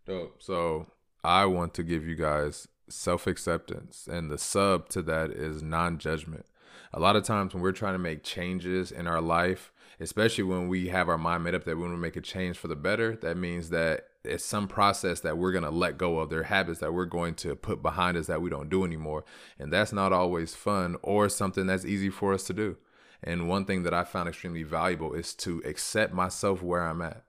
Dope. 0.06 0.42
So 0.42 0.88
I 1.24 1.46
want 1.46 1.74
to 1.76 1.84
give 1.84 2.06
you 2.06 2.16
guys 2.16 2.68
self 2.90 3.26
acceptance, 3.26 4.08
and 4.12 4.30
the 4.30 4.38
sub 4.38 4.90
to 4.90 5.02
that 5.04 5.32
is 5.32 5.64
non 5.64 5.98
judgment. 5.98 6.46
A 6.94 7.00
lot 7.00 7.16
of 7.16 7.24
times 7.24 7.54
when 7.54 7.64
we're 7.64 7.72
trying 7.72 7.94
to 7.94 8.00
make 8.00 8.24
changes 8.24 8.92
in 8.92 9.08
our 9.08 9.22
life, 9.22 9.72
especially 10.00 10.44
when 10.44 10.68
we 10.68 10.90
have 10.90 11.10
our 11.10 11.18
mind 11.18 11.44
made 11.44 11.56
up 11.56 11.64
that 11.64 11.76
we 11.76 11.82
want 11.82 11.94
to 11.94 11.98
make 11.98 12.16
a 12.16 12.22
change 12.22 12.58
for 12.58 12.68
the 12.68 12.76
better, 12.76 13.16
that 13.18 13.38
means 13.38 13.70
that 13.70 14.08
it's 14.24 14.46
some 14.46 14.68
process 14.68 15.20
that 15.22 15.38
we're 15.38 15.52
going 15.52 15.64
to 15.64 15.70
let 15.70 15.98
go 15.98 16.20
of 16.20 16.30
their 16.30 16.44
habits 16.44 16.80
that 16.80 16.94
we're 16.94 17.06
going 17.06 17.36
to 17.36 17.56
put 17.56 17.82
behind 17.82 18.16
us 18.16 18.28
that 18.28 18.42
we 18.42 18.50
don't 18.50 18.70
do 18.70 18.86
anymore. 18.86 19.26
And 19.58 19.72
that's 19.72 19.92
not 19.92 20.14
always 20.14 20.56
fun 20.56 20.98
or 21.02 21.30
something 21.30 21.66
that's 21.66 21.86
easy 21.86 22.10
for 22.10 22.34
us 22.34 22.44
to 22.46 22.54
do. 22.54 22.78
And 23.24 23.48
one 23.48 23.66
thing 23.66 23.84
that 23.84 23.94
I 23.94 24.04
found 24.04 24.28
extremely 24.28 24.64
valuable 24.64 25.14
is 25.14 25.34
to 25.36 25.62
accept 25.66 26.14
myself 26.14 26.62
where 26.62 26.84
I'm 26.84 27.02
at, 27.02 27.24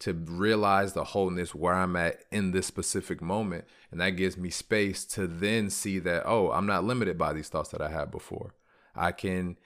to 0.00 0.12
realize 0.12 0.92
the 0.92 1.04
wholeness 1.04 1.54
where 1.54 1.74
I'm 1.74 1.96
at 1.96 2.22
in 2.30 2.50
this 2.52 2.66
specific 2.66 3.22
moment. 3.22 3.64
And 3.90 4.00
that 4.00 4.10
gives 4.10 4.36
me 4.36 4.50
space 4.50 5.04
to 5.06 5.26
then 5.26 5.70
see 5.70 5.98
that, 6.00 6.24
oh, 6.26 6.50
I'm 6.52 6.66
not 6.66 6.84
limited 6.84 7.16
by 7.16 7.32
these 7.32 7.48
thoughts 7.48 7.70
that 7.70 7.80
I 7.80 7.88
had 7.88 8.10
before. 8.10 8.54
I 8.94 9.12
can 9.12 9.56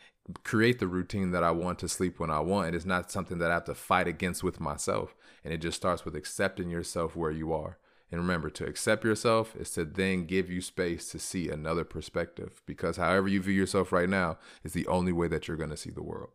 create 0.45 0.79
the 0.79 0.87
routine 0.87 1.33
that 1.33 1.43
I 1.43 1.51
want 1.51 1.81
to 1.81 1.89
sleep 1.89 2.21
when 2.21 2.31
I 2.31 2.41
want. 2.41 2.69
And 2.69 2.77
it's 2.77 2.85
not 2.85 3.11
something 3.11 3.39
that 3.39 3.51
I 3.51 3.55
have 3.55 3.65
to 3.65 3.75
fight 3.75 4.07
against 4.07 4.45
with 4.45 4.61
myself. 4.61 5.17
And 5.45 5.53
it 5.53 5.59
just 5.59 5.77
starts 5.77 6.05
with 6.05 6.15
accepting 6.15 6.71
yourself 6.71 7.17
where 7.17 7.33
you 7.33 7.53
are. 7.53 7.79
And 8.13 8.21
remember, 8.21 8.51
to 8.51 8.67
accept 8.67 9.05
yourself 9.05 9.57
is 9.57 9.71
to 9.71 9.87
then 9.87 10.27
give 10.27 10.51
you 10.51 10.61
space 10.61 11.11
to 11.11 11.19
see 11.19 11.49
another 11.49 11.83
perspective 11.83 12.61
because 12.67 12.99
however 12.99 13.27
you 13.27 13.41
view 13.41 13.55
yourself 13.55 13.91
right 13.91 14.09
now 14.09 14.37
is 14.63 14.75
the 14.75 14.87
only 14.87 15.13
way 15.13 15.29
that 15.29 15.49
you're 15.49 15.57
going 15.57 15.71
to 15.71 15.79
see 15.79 15.91
the 15.91 16.03
world. 16.03 16.29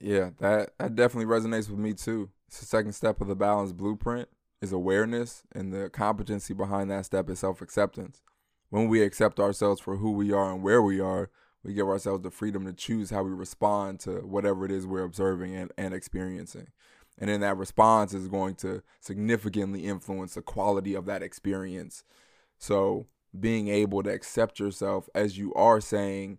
Yeah, 0.00 0.30
that, 0.38 0.78
that 0.78 0.94
definitely 0.94 1.26
resonates 1.26 1.68
with 1.68 1.80
me 1.80 1.92
too. 1.92 2.30
It's 2.46 2.60
the 2.60 2.66
second 2.66 2.92
step 2.92 3.20
of 3.20 3.26
the 3.26 3.34
balance 3.34 3.72
blueprint 3.72 4.28
is 4.62 4.72
awareness, 4.72 5.42
and 5.52 5.72
the 5.72 5.90
competency 5.90 6.54
behind 6.54 6.88
that 6.92 7.06
step 7.06 7.28
is 7.28 7.40
self 7.40 7.60
acceptance. 7.60 8.22
When 8.70 8.86
we 8.88 9.02
accept 9.02 9.40
ourselves 9.40 9.80
for 9.80 9.96
who 9.96 10.12
we 10.12 10.32
are 10.32 10.52
and 10.52 10.62
where 10.62 10.82
we 10.82 11.00
are, 11.00 11.30
we 11.64 11.74
give 11.74 11.88
ourselves 11.88 12.22
the 12.22 12.30
freedom 12.30 12.64
to 12.66 12.72
choose 12.72 13.10
how 13.10 13.24
we 13.24 13.30
respond 13.30 13.98
to 14.00 14.20
whatever 14.20 14.64
it 14.64 14.70
is 14.70 14.86
we're 14.86 15.02
observing 15.02 15.56
and, 15.56 15.72
and 15.76 15.94
experiencing 15.94 16.68
and 17.18 17.30
then 17.30 17.40
that 17.40 17.56
response 17.56 18.12
is 18.12 18.28
going 18.28 18.56
to 18.56 18.82
significantly 19.00 19.86
influence 19.86 20.34
the 20.34 20.42
quality 20.42 20.94
of 20.94 21.06
that 21.06 21.22
experience. 21.22 22.04
So 22.58 23.06
being 23.38 23.68
able 23.68 24.02
to 24.02 24.10
accept 24.10 24.58
yourself 24.58 25.08
as 25.14 25.38
you 25.38 25.52
are 25.54 25.80
saying 25.80 26.38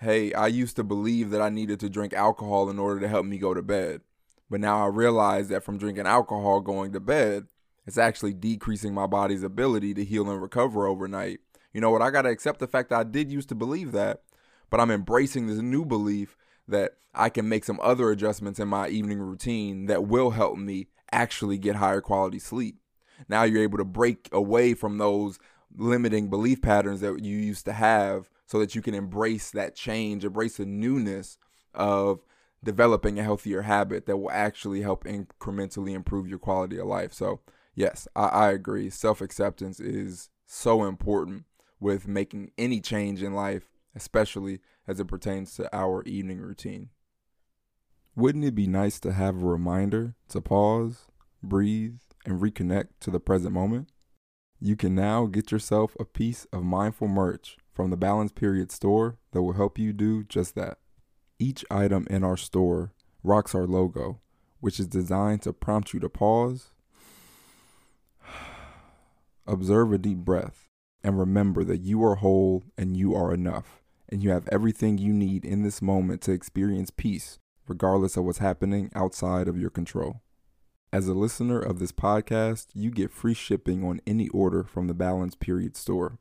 hey 0.00 0.32
i 0.34 0.46
used 0.46 0.76
to 0.76 0.84
believe 0.84 1.30
that 1.30 1.40
i 1.40 1.48
needed 1.48 1.80
to 1.80 1.90
drink 1.90 2.12
alcohol 2.12 2.70
in 2.70 2.78
order 2.78 3.00
to 3.00 3.08
help 3.08 3.26
me 3.26 3.38
go 3.38 3.54
to 3.54 3.62
bed. 3.62 4.00
But 4.48 4.60
now 4.60 4.84
i 4.84 4.88
realize 4.88 5.48
that 5.48 5.64
from 5.64 5.78
drinking 5.78 6.06
alcohol 6.06 6.60
going 6.60 6.92
to 6.92 7.00
bed 7.00 7.46
it's 7.86 7.98
actually 7.98 8.32
decreasing 8.32 8.94
my 8.94 9.06
body's 9.06 9.42
ability 9.42 9.94
to 9.94 10.04
heal 10.04 10.28
and 10.28 10.42
recover 10.42 10.88
overnight. 10.88 11.38
You 11.72 11.80
know 11.80 11.90
what? 11.90 12.02
I 12.02 12.10
got 12.10 12.22
to 12.22 12.30
accept 12.30 12.58
the 12.58 12.66
fact 12.66 12.90
that 12.90 13.00
i 13.00 13.04
did 13.04 13.30
used 13.30 13.48
to 13.48 13.54
believe 13.54 13.92
that 13.92 14.22
but 14.70 14.80
i'm 14.80 14.90
embracing 14.90 15.46
this 15.46 15.58
new 15.58 15.84
belief 15.84 16.36
that 16.68 16.92
I 17.14 17.28
can 17.28 17.48
make 17.48 17.64
some 17.64 17.80
other 17.82 18.10
adjustments 18.10 18.60
in 18.60 18.68
my 18.68 18.88
evening 18.88 19.18
routine 19.18 19.86
that 19.86 20.04
will 20.04 20.30
help 20.30 20.58
me 20.58 20.88
actually 21.12 21.58
get 21.58 21.76
higher 21.76 22.00
quality 22.00 22.38
sleep. 22.38 22.76
Now 23.28 23.44
you're 23.44 23.62
able 23.62 23.78
to 23.78 23.84
break 23.84 24.28
away 24.32 24.74
from 24.74 24.98
those 24.98 25.38
limiting 25.76 26.28
belief 26.28 26.62
patterns 26.62 27.00
that 27.00 27.22
you 27.22 27.36
used 27.36 27.64
to 27.66 27.72
have 27.72 28.30
so 28.46 28.58
that 28.58 28.74
you 28.74 28.82
can 28.82 28.94
embrace 28.94 29.50
that 29.50 29.74
change, 29.74 30.24
embrace 30.24 30.56
the 30.58 30.66
newness 30.66 31.38
of 31.74 32.20
developing 32.62 33.18
a 33.18 33.22
healthier 33.22 33.62
habit 33.62 34.06
that 34.06 34.16
will 34.16 34.30
actually 34.30 34.82
help 34.82 35.04
incrementally 35.04 35.92
improve 35.92 36.28
your 36.28 36.38
quality 36.38 36.78
of 36.78 36.86
life. 36.86 37.12
So, 37.12 37.40
yes, 37.74 38.08
I, 38.16 38.26
I 38.26 38.52
agree. 38.52 38.90
Self 38.90 39.20
acceptance 39.20 39.80
is 39.80 40.30
so 40.46 40.84
important 40.84 41.44
with 41.80 42.08
making 42.08 42.50
any 42.56 42.80
change 42.80 43.22
in 43.22 43.34
life, 43.34 43.68
especially 43.96 44.60
as 44.86 45.00
it 45.00 45.06
pertains 45.06 45.54
to 45.54 45.74
our 45.74 46.02
evening 46.04 46.38
routine. 46.38 46.90
Wouldn't 48.14 48.44
it 48.44 48.54
be 48.54 48.66
nice 48.66 49.00
to 49.00 49.12
have 49.12 49.36
a 49.36 49.46
reminder 49.46 50.14
to 50.28 50.40
pause, 50.40 51.06
breathe, 51.42 51.96
and 52.24 52.40
reconnect 52.40 52.88
to 53.00 53.10
the 53.10 53.20
present 53.20 53.52
moment? 53.52 53.88
You 54.60 54.76
can 54.76 54.94
now 54.94 55.26
get 55.26 55.50
yourself 55.50 55.96
a 55.98 56.04
piece 56.04 56.46
of 56.52 56.62
mindful 56.62 57.08
merch 57.08 57.56
from 57.72 57.90
the 57.90 57.96
Balance 57.96 58.32
Period 58.32 58.70
store 58.70 59.18
that 59.32 59.42
will 59.42 59.52
help 59.52 59.78
you 59.78 59.92
do 59.92 60.24
just 60.24 60.54
that. 60.54 60.78
Each 61.38 61.64
item 61.70 62.06
in 62.08 62.24
our 62.24 62.38
store 62.38 62.94
rocks 63.22 63.54
our 63.54 63.66
logo, 63.66 64.20
which 64.60 64.80
is 64.80 64.86
designed 64.86 65.42
to 65.42 65.52
prompt 65.52 65.92
you 65.92 66.00
to 66.00 66.08
pause, 66.08 66.70
observe 69.46 69.92
a 69.92 69.98
deep 69.98 70.18
breath 70.18 70.66
and 71.04 71.18
remember 71.18 71.62
that 71.62 71.82
you 71.82 72.02
are 72.02 72.16
whole 72.16 72.64
and 72.76 72.96
you 72.96 73.14
are 73.14 73.32
enough, 73.32 73.82
and 74.08 74.22
you 74.22 74.30
have 74.30 74.48
everything 74.52 74.98
you 74.98 75.12
need 75.12 75.44
in 75.44 75.62
this 75.62 75.82
moment 75.82 76.22
to 76.22 76.32
experience 76.32 76.90
peace, 76.90 77.38
regardless 77.66 78.16
of 78.16 78.24
what's 78.24 78.38
happening 78.38 78.90
outside 78.94 79.48
of 79.48 79.58
your 79.58 79.70
control. 79.70 80.20
As 80.92 81.08
a 81.08 81.14
listener 81.14 81.58
of 81.58 81.78
this 81.78 81.92
podcast, 81.92 82.66
you 82.74 82.90
get 82.90 83.10
free 83.10 83.32
shipping 83.34 83.84
on 83.84 84.00
any 84.06 84.28
order 84.28 84.62
from 84.62 84.86
the 84.86 84.94
Balance 84.94 85.34
Period 85.34 85.76
store. 85.76 86.18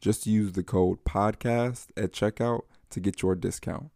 Just 0.00 0.26
use 0.26 0.52
the 0.52 0.62
code 0.62 1.04
PODCAST 1.04 1.88
at 1.96 2.12
checkout 2.12 2.62
to 2.90 3.00
get 3.00 3.22
your 3.22 3.34
discount. 3.34 3.90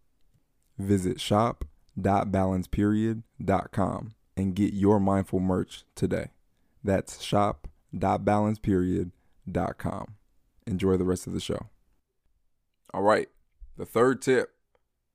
Visit 0.77 1.20
shop.balanceperiod.com 1.20 4.14
and 4.37 4.55
get 4.55 4.72
your 4.72 5.01
mindful 5.01 5.40
merch 5.40 5.85
today. 5.94 6.29
That's 6.83 7.22
shop.balanceperiod.com. 7.22 10.14
Enjoy 10.66 10.96
the 10.96 11.05
rest 11.05 11.27
of 11.27 11.33
the 11.33 11.40
show. 11.40 11.68
All 12.92 13.03
right, 13.03 13.29
the 13.77 13.87
third 13.87 14.22
tip, 14.22 14.51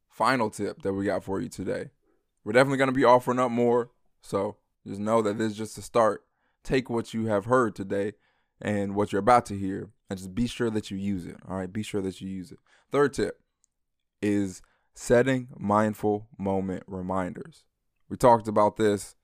final 0.09 0.49
tip 0.49 0.81
that 0.83 0.93
we 0.93 1.05
got 1.05 1.23
for 1.23 1.41
you 1.41 1.49
today. 1.49 1.91
We're 2.43 2.53
definitely 2.53 2.77
going 2.77 2.89
to 2.89 2.93
be 2.93 3.05
offering 3.05 3.39
up 3.39 3.51
more, 3.51 3.91
so 4.21 4.57
just 4.85 4.99
know 4.99 5.21
that 5.21 5.37
this 5.37 5.51
is 5.51 5.57
just 5.57 5.77
a 5.77 5.81
start. 5.81 6.25
Take 6.63 6.89
what 6.89 7.13
you 7.13 7.25
have 7.25 7.45
heard 7.45 7.75
today 7.75 8.13
and 8.61 8.95
what 8.95 9.11
you're 9.11 9.19
about 9.19 9.45
to 9.47 9.57
hear 9.57 9.89
and 10.09 10.17
just 10.17 10.35
be 10.35 10.47
sure 10.47 10.69
that 10.69 10.91
you 10.91 10.97
use 10.97 11.25
it. 11.25 11.37
All 11.47 11.57
right, 11.57 11.71
be 11.71 11.83
sure 11.83 12.01
that 12.01 12.21
you 12.21 12.29
use 12.29 12.51
it. 12.51 12.59
Third 12.91 13.13
tip 13.13 13.39
is 14.21 14.61
setting 14.93 15.47
mindful 15.57 16.27
moment 16.37 16.83
reminders. 16.87 17.63
We 18.09 18.17
talked 18.17 18.47
about 18.47 18.77
this 18.77 19.15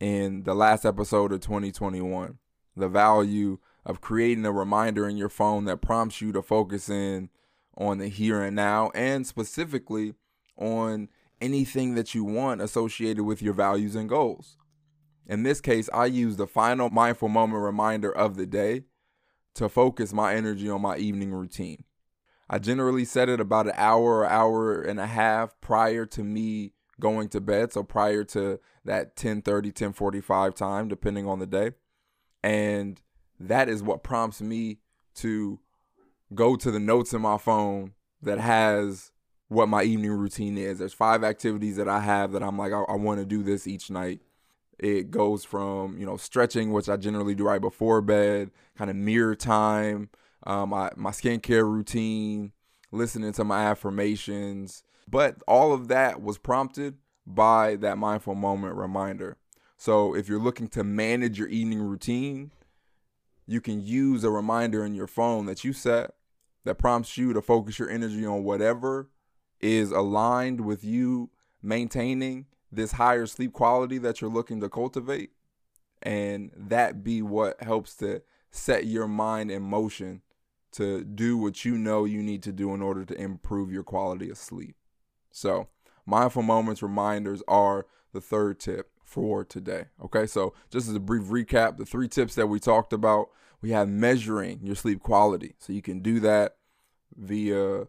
in 0.00 0.44
the 0.44 0.54
last 0.54 0.84
episode 0.84 1.32
of 1.32 1.40
2021 1.40 2.38
the 2.76 2.88
value 2.88 3.58
of 3.84 4.00
creating 4.00 4.44
a 4.44 4.52
reminder 4.52 5.08
in 5.08 5.16
your 5.16 5.28
phone 5.28 5.64
that 5.66 5.82
prompts 5.82 6.20
you 6.20 6.32
to 6.32 6.42
focus 6.42 6.88
in 6.88 7.28
on 7.76 7.98
the 7.98 8.08
here 8.08 8.40
and 8.42 8.56
now 8.56 8.90
and 8.94 9.26
specifically 9.26 10.14
on 10.56 11.08
anything 11.40 11.94
that 11.94 12.14
you 12.14 12.24
want 12.24 12.60
associated 12.60 13.24
with 13.24 13.42
your 13.42 13.54
values 13.54 13.94
and 13.94 14.08
goals. 14.08 14.56
In 15.26 15.42
this 15.42 15.60
case, 15.60 15.88
I 15.92 16.06
use 16.06 16.36
the 16.36 16.46
final 16.46 16.90
mindful 16.90 17.28
moment 17.28 17.62
reminder 17.62 18.10
of 18.10 18.36
the 18.36 18.46
day 18.46 18.84
to 19.54 19.68
focus 19.68 20.12
my 20.12 20.34
energy 20.34 20.68
on 20.68 20.82
my 20.82 20.96
evening 20.96 21.32
routine. 21.32 21.84
I 22.48 22.58
generally 22.58 23.04
set 23.04 23.28
it 23.28 23.40
about 23.40 23.66
an 23.66 23.74
hour 23.76 24.18
or 24.18 24.26
hour 24.26 24.82
and 24.82 25.00
a 25.00 25.06
half 25.06 25.58
prior 25.60 26.04
to 26.06 26.22
me 26.22 26.72
going 27.00 27.28
to 27.30 27.40
bed, 27.40 27.72
so 27.72 27.82
prior 27.82 28.22
to 28.24 28.60
that 28.84 29.16
10:30, 29.16 29.72
10:45 29.72 30.54
time 30.54 30.88
depending 30.88 31.26
on 31.26 31.38
the 31.38 31.46
day. 31.46 31.72
And 32.42 33.00
that 33.40 33.68
is 33.68 33.82
what 33.82 34.02
prompts 34.02 34.42
me 34.42 34.80
to 35.16 35.58
go 36.34 36.56
to 36.56 36.70
the 36.70 36.80
notes 36.80 37.12
in 37.12 37.22
my 37.22 37.38
phone 37.38 37.94
that 38.22 38.38
has 38.38 39.12
what 39.48 39.68
my 39.68 39.82
evening 39.82 40.12
routine 40.12 40.58
is. 40.58 40.78
There's 40.78 40.92
five 40.92 41.22
activities 41.22 41.76
that 41.76 41.88
I 41.88 42.00
have 42.00 42.32
that 42.32 42.42
I'm 42.42 42.58
like, 42.58 42.72
I, 42.72 42.82
I 42.82 42.96
want 42.96 43.20
to 43.20 43.26
do 43.26 43.42
this 43.42 43.66
each 43.66 43.90
night. 43.90 44.20
It 44.78 45.10
goes 45.10 45.44
from, 45.44 45.98
you 45.98 46.06
know, 46.06 46.16
stretching, 46.16 46.72
which 46.72 46.88
I 46.88 46.96
generally 46.96 47.34
do 47.34 47.44
right 47.44 47.60
before 47.60 48.00
bed, 48.00 48.50
kind 48.76 48.90
of 48.90 48.96
mirror 48.96 49.36
time, 49.36 50.10
um, 50.46 50.70
my, 50.70 50.90
my 50.96 51.10
skincare 51.10 51.64
routine, 51.64 52.52
listening 52.90 53.32
to 53.32 53.44
my 53.44 53.64
affirmations. 53.64 54.82
But 55.08 55.42
all 55.46 55.72
of 55.72 55.88
that 55.88 56.22
was 56.22 56.38
prompted 56.38 56.96
by 57.26 57.76
that 57.76 57.98
mindful 57.98 58.34
moment 58.34 58.74
reminder. 58.74 59.36
So 59.76 60.14
if 60.14 60.28
you're 60.28 60.40
looking 60.40 60.68
to 60.68 60.82
manage 60.82 61.38
your 61.38 61.48
evening 61.48 61.82
routine, 61.82 62.50
you 63.46 63.60
can 63.60 63.84
use 63.84 64.24
a 64.24 64.30
reminder 64.30 64.84
in 64.84 64.94
your 64.94 65.06
phone 65.06 65.46
that 65.46 65.64
you 65.64 65.72
set 65.72 66.14
that 66.64 66.76
prompts 66.76 67.16
you 67.16 67.32
to 67.32 67.42
focus 67.42 67.78
your 67.78 67.90
energy 67.90 68.24
on 68.24 68.44
whatever 68.44 69.08
is 69.60 69.90
aligned 69.90 70.60
with 70.60 70.84
you 70.84 71.30
maintaining 71.62 72.46
this 72.70 72.92
higher 72.92 73.26
sleep 73.26 73.52
quality 73.52 73.98
that 73.98 74.20
you're 74.20 74.30
looking 74.30 74.60
to 74.60 74.68
cultivate 74.68 75.30
and 76.02 76.50
that 76.56 77.02
be 77.02 77.22
what 77.22 77.62
helps 77.62 77.94
to 77.96 78.22
set 78.50 78.86
your 78.86 79.08
mind 79.08 79.50
in 79.50 79.62
motion 79.62 80.22
to 80.72 81.04
do 81.04 81.38
what 81.38 81.64
you 81.64 81.78
know 81.78 82.04
you 82.04 82.22
need 82.22 82.42
to 82.42 82.52
do 82.52 82.74
in 82.74 82.82
order 82.82 83.04
to 83.04 83.14
improve 83.14 83.72
your 83.72 83.84
quality 83.84 84.28
of 84.28 84.36
sleep. 84.36 84.74
So, 85.30 85.68
mindful 86.04 86.42
moments 86.42 86.82
reminders 86.82 87.42
are 87.46 87.86
the 88.12 88.20
third 88.20 88.58
tip 88.58 88.90
for 89.04 89.44
today. 89.44 89.86
Okay, 90.02 90.26
so 90.26 90.52
just 90.70 90.88
as 90.88 90.94
a 90.94 91.00
brief 91.00 91.24
recap, 91.24 91.76
the 91.76 91.86
three 91.86 92.08
tips 92.08 92.34
that 92.34 92.48
we 92.48 92.58
talked 92.58 92.92
about 92.92 93.28
we 93.64 93.70
have 93.70 93.88
measuring 93.88 94.60
your 94.62 94.76
sleep 94.76 95.00
quality. 95.02 95.54
So, 95.58 95.72
you 95.72 95.80
can 95.80 96.00
do 96.00 96.20
that 96.20 96.56
via 97.16 97.86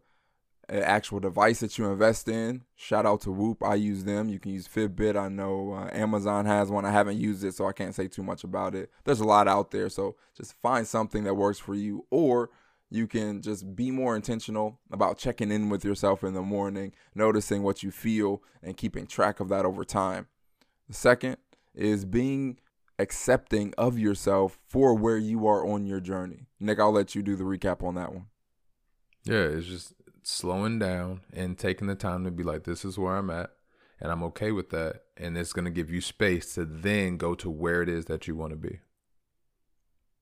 an 0.70 0.84
actual 0.84 1.20
device 1.20 1.60
that 1.60 1.78
you 1.78 1.86
invest 1.92 2.30
in. 2.30 2.64
Shout 2.78 3.06
out 3.06 3.20
to 3.22 3.32
Whoop. 3.32 3.62
I 3.62 3.76
use 3.76 4.06
them. 4.06 4.30
You 4.30 4.40
can 4.40 4.54
use 4.54 4.70
Fitbit. 4.70 5.18
I 5.18 5.28
know 5.28 5.74
uh, 5.74 5.90
Amazon 5.92 6.46
has 6.46 6.72
one. 6.72 6.86
I 6.86 6.92
haven't 6.92 7.18
used 7.18 7.44
it, 7.44 7.56
so 7.56 7.68
I 7.68 7.74
can't 7.74 7.94
say 7.94 8.08
too 8.08 8.24
much 8.24 8.46
about 8.46 8.74
it. 8.74 8.90
There's 9.04 9.20
a 9.20 9.26
lot 9.26 9.50
out 9.50 9.72
there. 9.72 9.90
So 9.90 10.16
just 10.34 10.54
find 10.62 10.88
something 10.88 11.26
that 11.26 11.36
works 11.36 11.60
for 11.60 11.76
you, 11.76 12.06
or 12.10 12.52
you 12.90 13.06
can 13.06 13.42
just 13.42 13.76
be 13.76 13.92
more 13.92 14.16
intentional 14.16 14.80
about 14.92 15.18
checking 15.18 15.52
in 15.52 15.68
with 15.68 15.84
yourself 15.84 16.24
in 16.24 16.34
the 16.34 16.42
morning, 16.42 16.94
noticing 17.14 17.64
what 17.64 17.84
you 17.84 17.92
feel, 17.92 18.42
and 18.64 18.78
keeping 18.78 19.08
track 19.08 19.42
of 19.42 19.50
that 19.50 19.66
over 19.66 19.84
time. 19.84 20.28
The 20.88 20.96
second 20.96 21.36
is 21.74 22.06
being 22.06 22.60
accepting 22.98 23.74
of 23.78 24.00
yourself 24.00 24.60
for 24.68 24.94
where 24.94 25.18
you 25.18 25.48
are 25.48 25.66
on 25.66 25.86
your 25.86 26.00
journey. 26.00 26.48
Nick, 26.60 26.80
I'll 26.80 26.92
let 26.92 27.16
you 27.16 27.22
do 27.22 27.36
the 27.36 27.44
recap 27.44 27.84
on 27.84 27.96
that 27.96 28.14
one. 28.14 28.28
Yeah, 29.24 29.44
it's 29.44 29.68
just 29.68 29.94
slowing 30.24 30.80
down 30.80 31.22
and 31.34 31.58
taking 31.58 31.88
the 31.88 31.96
time 31.96 32.24
to 32.24 32.32
be 32.32 32.44
like, 32.44 32.64
this 32.64 32.86
is 32.86 32.98
where 32.98 33.16
I'm 33.16 33.30
at, 33.30 33.52
and 34.00 34.12
I'm 34.12 34.24
okay 34.24 34.52
with 34.52 34.70
that. 34.70 35.02
And 35.18 35.38
it's 35.38 35.54
going 35.54 35.66
to 35.66 35.72
give 35.72 35.90
you 35.90 36.02
space 36.02 36.54
to 36.56 36.66
then 36.66 37.18
go 37.18 37.36
to 37.36 37.50
where 37.50 37.82
it 37.82 37.90
is 37.90 38.06
that 38.06 38.28
you 38.28 38.36
want 38.36 38.52
to 38.52 38.58
be. 38.58 38.80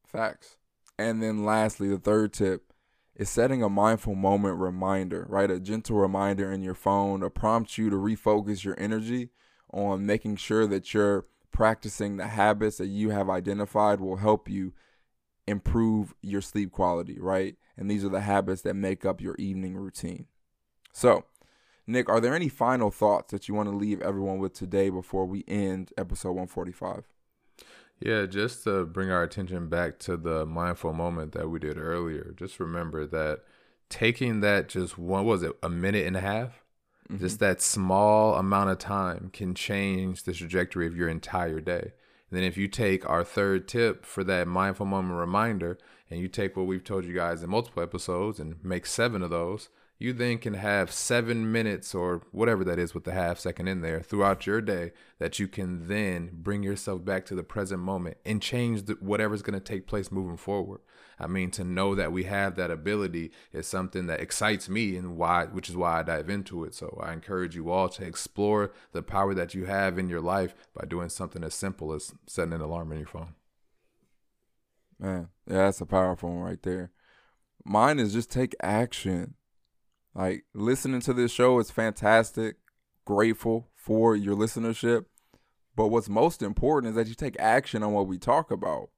Facts. 0.05 0.57
And 0.97 1.21
then 1.21 1.43
lastly, 1.43 1.89
the 1.89 1.97
third 1.97 2.33
tip 2.33 2.71
is 3.15 3.29
setting 3.29 3.61
a 3.61 3.69
mindful 3.69 4.15
moment 4.15 4.57
reminder, 4.57 5.25
right? 5.29 5.49
A 5.51 5.59
gentle 5.59 5.97
reminder 5.97 6.51
in 6.51 6.61
your 6.61 6.75
phone 6.75 7.21
to 7.21 7.29
prompt 7.29 7.77
you 7.77 7.89
to 7.89 7.95
refocus 7.95 8.63
your 8.63 8.79
energy 8.79 9.29
on 9.71 10.05
making 10.05 10.35
sure 10.35 10.67
that 10.67 10.93
you're 10.93 11.25
practicing 11.53 12.17
the 12.17 12.27
habits 12.27 12.77
that 12.77 12.87
you 12.87 13.11
have 13.11 13.29
identified 13.29 14.01
will 14.01 14.17
help 14.17 14.49
you 14.49 14.73
improve 15.47 16.13
your 16.21 16.41
sleep 16.41 16.71
quality, 16.71 17.17
right? 17.19 17.55
And 17.77 17.89
these 17.89 18.03
are 18.03 18.09
the 18.09 18.21
habits 18.21 18.61
that 18.63 18.73
make 18.73 19.05
up 19.05 19.21
your 19.21 19.35
evening 19.35 19.75
routine. 19.75 20.25
So, 20.91 21.25
Nick, 21.87 22.09
are 22.09 22.19
there 22.19 22.35
any 22.35 22.49
final 22.49 22.91
thoughts 22.91 23.31
that 23.31 23.47
you 23.47 23.53
want 23.53 23.69
to 23.69 23.75
leave 23.75 24.01
everyone 24.01 24.39
with 24.39 24.53
today 24.53 24.89
before 24.89 25.25
we 25.25 25.43
end 25.47 25.91
episode 25.97 26.29
145? 26.29 27.05
Yeah, 27.99 28.25
just 28.25 28.63
to 28.65 28.85
bring 28.85 29.11
our 29.11 29.23
attention 29.23 29.69
back 29.69 29.99
to 29.99 30.17
the 30.17 30.45
mindful 30.45 30.93
moment 30.93 31.33
that 31.33 31.49
we 31.49 31.59
did 31.59 31.77
earlier, 31.77 32.33
just 32.35 32.59
remember 32.59 33.05
that 33.07 33.43
taking 33.89 34.39
that 34.41 34.69
just 34.69 34.97
one 34.97 35.25
was 35.25 35.43
it 35.43 35.53
a 35.61 35.69
minute 35.69 36.05
and 36.05 36.17
a 36.17 36.21
half, 36.21 36.62
mm-hmm. 37.09 37.19
just 37.19 37.39
that 37.39 37.61
small 37.61 38.35
amount 38.35 38.69
of 38.69 38.79
time 38.79 39.29
can 39.33 39.53
change 39.53 40.23
the 40.23 40.33
trajectory 40.33 40.87
of 40.87 40.95
your 40.95 41.09
entire 41.09 41.59
day. 41.59 41.91
And 42.29 42.39
then 42.39 42.43
if 42.43 42.57
you 42.57 42.67
take 42.67 43.07
our 43.07 43.23
third 43.23 43.67
tip 43.67 44.05
for 44.05 44.23
that 44.23 44.47
mindful 44.47 44.85
moment 44.85 45.19
reminder 45.19 45.77
and 46.09 46.19
you 46.19 46.27
take 46.27 46.57
what 46.57 46.65
we've 46.65 46.83
told 46.83 47.05
you 47.05 47.13
guys 47.13 47.43
in 47.43 47.49
multiple 47.49 47.83
episodes 47.83 48.39
and 48.39 48.55
make 48.63 48.85
seven 48.85 49.21
of 49.21 49.29
those, 49.29 49.69
you 49.99 50.13
then 50.13 50.37
can 50.37 50.55
have 50.55 50.91
seven 50.91 51.51
minutes 51.51 51.93
or 51.93 52.23
whatever 52.31 52.63
that 52.63 52.79
is 52.79 52.93
with 52.93 53.03
the 53.03 53.13
half 53.13 53.39
second 53.39 53.67
in 53.67 53.81
there 53.81 54.01
throughout 54.01 54.45
your 54.45 54.59
day 54.59 54.91
that 55.19 55.39
you 55.39 55.47
can 55.47 55.87
then 55.87 56.29
bring 56.33 56.63
yourself 56.63 57.05
back 57.05 57.25
to 57.25 57.35
the 57.35 57.43
present 57.43 57.79
moment 57.79 58.17
and 58.25 58.41
change 58.41 58.83
the, 58.83 58.93
whatever's 58.93 59.41
going 59.41 59.53
to 59.57 59.63
take 59.63 59.87
place 59.87 60.11
moving 60.11 60.35
forward. 60.35 60.81
I 61.19 61.27
mean, 61.27 61.51
to 61.51 61.63
know 61.63 61.95
that 61.95 62.11
we 62.11 62.23
have 62.23 62.55
that 62.55 62.71
ability 62.71 63.31
is 63.51 63.67
something 63.67 64.07
that 64.07 64.19
excites 64.19 64.69
me 64.69 64.95
and 64.95 65.17
why, 65.17 65.45
which 65.45 65.69
is 65.69 65.75
why 65.75 65.99
I 65.99 66.03
dive 66.03 66.29
into 66.29 66.63
it. 66.63 66.73
So 66.73 66.99
I 67.01 67.13
encourage 67.13 67.55
you 67.55 67.69
all 67.71 67.89
to 67.89 68.05
explore 68.05 68.71
the 68.91 69.03
power 69.03 69.33
that 69.33 69.53
you 69.53 69.65
have 69.65 69.97
in 69.97 70.09
your 70.09 70.21
life 70.21 70.55
by 70.73 70.85
doing 70.85 71.09
something 71.09 71.43
as 71.43 71.53
simple 71.53 71.93
as 71.93 72.13
setting 72.27 72.53
an 72.53 72.61
alarm 72.61 72.91
on 72.91 72.97
your 72.97 73.07
phone. 73.07 73.35
Man, 74.99 75.29
yeah, 75.47 75.57
that's 75.57 75.81
a 75.81 75.85
powerful 75.85 76.29
one 76.29 76.39
right 76.39 76.61
there. 76.63 76.91
Mine 77.65 77.99
is 77.99 78.13
just 78.13 78.29
take 78.29 78.55
action 78.61 79.35
like 80.15 80.45
listening 80.53 81.01
to 81.01 81.13
this 81.13 81.31
show 81.31 81.59
is 81.59 81.71
fantastic. 81.71 82.57
Grateful 83.05 83.69
for 83.75 84.15
your 84.15 84.35
listenership. 84.35 85.05
But 85.75 85.87
what's 85.87 86.09
most 86.09 86.43
important 86.43 86.91
is 86.91 86.95
that 86.95 87.07
you 87.07 87.15
take 87.15 87.35
action 87.39 87.81
on 87.81 87.93
what 87.93 88.07
we 88.07 88.19
talk 88.19 88.51
about. 88.51 88.89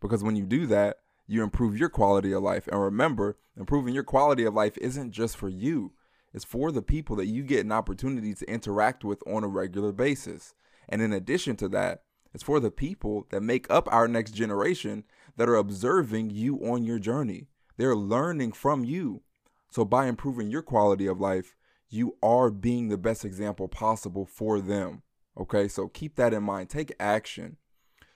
Because 0.00 0.22
when 0.22 0.36
you 0.36 0.44
do 0.44 0.66
that, 0.66 0.98
you 1.28 1.44
improve 1.44 1.78
your 1.78 1.90
quality 1.90 2.32
of 2.32 2.42
life. 2.42 2.66
And 2.66 2.82
remember, 2.82 3.36
improving 3.56 3.94
your 3.94 4.02
quality 4.02 4.44
of 4.44 4.54
life 4.54 4.76
isn't 4.78 5.12
just 5.12 5.36
for 5.36 5.48
you, 5.48 5.92
it's 6.34 6.44
for 6.44 6.72
the 6.72 6.82
people 6.82 7.14
that 7.16 7.26
you 7.26 7.44
get 7.44 7.64
an 7.64 7.70
opportunity 7.72 8.34
to 8.34 8.50
interact 8.50 9.04
with 9.04 9.22
on 9.26 9.44
a 9.44 9.48
regular 9.48 9.92
basis. 9.92 10.54
And 10.88 11.00
in 11.00 11.12
addition 11.12 11.54
to 11.56 11.68
that, 11.68 12.02
It's 12.34 12.44
for 12.44 12.60
the 12.60 12.70
people 12.70 13.26
that 13.30 13.42
make 13.42 13.66
up 13.70 13.88
our 13.92 14.06
next 14.06 14.32
generation 14.32 15.04
that 15.36 15.48
are 15.48 15.56
observing 15.56 16.30
you 16.30 16.58
on 16.58 16.84
your 16.84 16.98
journey. 16.98 17.48
They're 17.76 17.96
learning 17.96 18.52
from 18.52 18.84
you. 18.84 19.22
So, 19.70 19.84
by 19.84 20.06
improving 20.06 20.50
your 20.50 20.62
quality 20.62 21.06
of 21.06 21.20
life, 21.20 21.54
you 21.88 22.16
are 22.22 22.50
being 22.50 22.88
the 22.88 22.98
best 22.98 23.24
example 23.24 23.68
possible 23.68 24.26
for 24.26 24.60
them. 24.60 25.02
Okay, 25.36 25.68
so 25.68 25.88
keep 25.88 26.16
that 26.16 26.34
in 26.34 26.42
mind. 26.42 26.68
Take 26.68 26.92
action. 26.98 27.56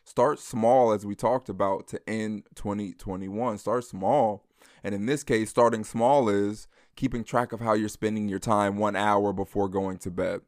Start 0.04 0.38
small, 0.40 0.92
as 0.92 1.06
we 1.06 1.14
talked 1.14 1.48
about, 1.48 1.86
to 1.88 2.00
end 2.08 2.44
2021. 2.54 3.58
Start 3.58 3.84
small. 3.84 4.44
And 4.82 4.94
in 4.94 5.06
this 5.06 5.22
case, 5.22 5.50
starting 5.50 5.84
small 5.84 6.28
is 6.28 6.66
keeping 6.96 7.24
track 7.24 7.52
of 7.52 7.60
how 7.60 7.74
you're 7.74 7.88
spending 7.88 8.28
your 8.28 8.38
time 8.38 8.76
one 8.76 8.96
hour 8.96 9.32
before 9.32 9.68
going 9.68 9.98
to 9.98 10.10
bed. 10.10 10.40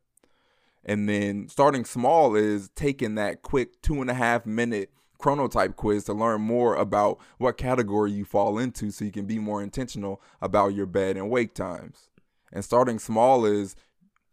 And 0.85 1.09
then 1.09 1.49
starting 1.49 1.85
small 1.85 2.35
is 2.35 2.69
taking 2.75 3.15
that 3.15 3.43
quick 3.43 3.81
two 3.81 4.01
and 4.01 4.11
a 4.11 4.15
half 4.15 4.45
minute 4.45 4.91
chronotype 5.19 5.77
quiz 5.77 6.05
to 6.05 6.13
learn 6.13 6.43
more 6.43 6.75
about 6.75 7.19
what 7.39 7.57
category 7.57 8.13
you 8.13 8.25
fall 8.25 8.59
into 8.59 8.91
so 8.91 9.05
you 9.05 9.11
can 9.11 9.25
be 9.25 9.39
more 9.39 9.63
intentional 9.63 10.21
about 10.43 10.75
your 10.75 10.87
bed 10.87 11.17
and 11.17 11.31
wake 11.31 11.55
times. 11.55 12.11
And 12.53 12.65
starting 12.65 12.99
small 12.99 13.47
is 13.47 13.75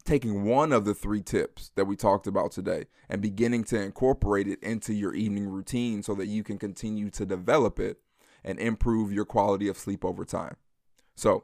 taking 0.02 0.44
one 0.44 0.72
of 0.72 0.86
the 0.86 0.94
three 0.94 1.22
tips 1.22 1.72
that 1.76 1.86
we 1.86 1.96
talked 1.96 2.28
about 2.28 2.52
today 2.52 2.86
and 3.10 3.22
beginning 3.22 3.64
to 3.66 3.82
incorporate 3.82 4.48
it 4.48 4.62
into 4.64 4.94
your 4.94 5.14
evening 5.14 5.48
routine 5.48 6.04
so 6.04 6.16
that 6.16 6.28
you 6.28 6.44
can 6.44 6.58
continue 6.58 7.10
to 7.10 7.26
develop 7.26 7.80
it 7.80 8.00
and 8.44 8.60
improve 8.60 9.12
your 9.12 9.26
quality 9.26 9.68
of 9.68 9.78
sleep 9.78 10.04
over 10.04 10.26
time. 10.26 10.56
So, 11.16 11.44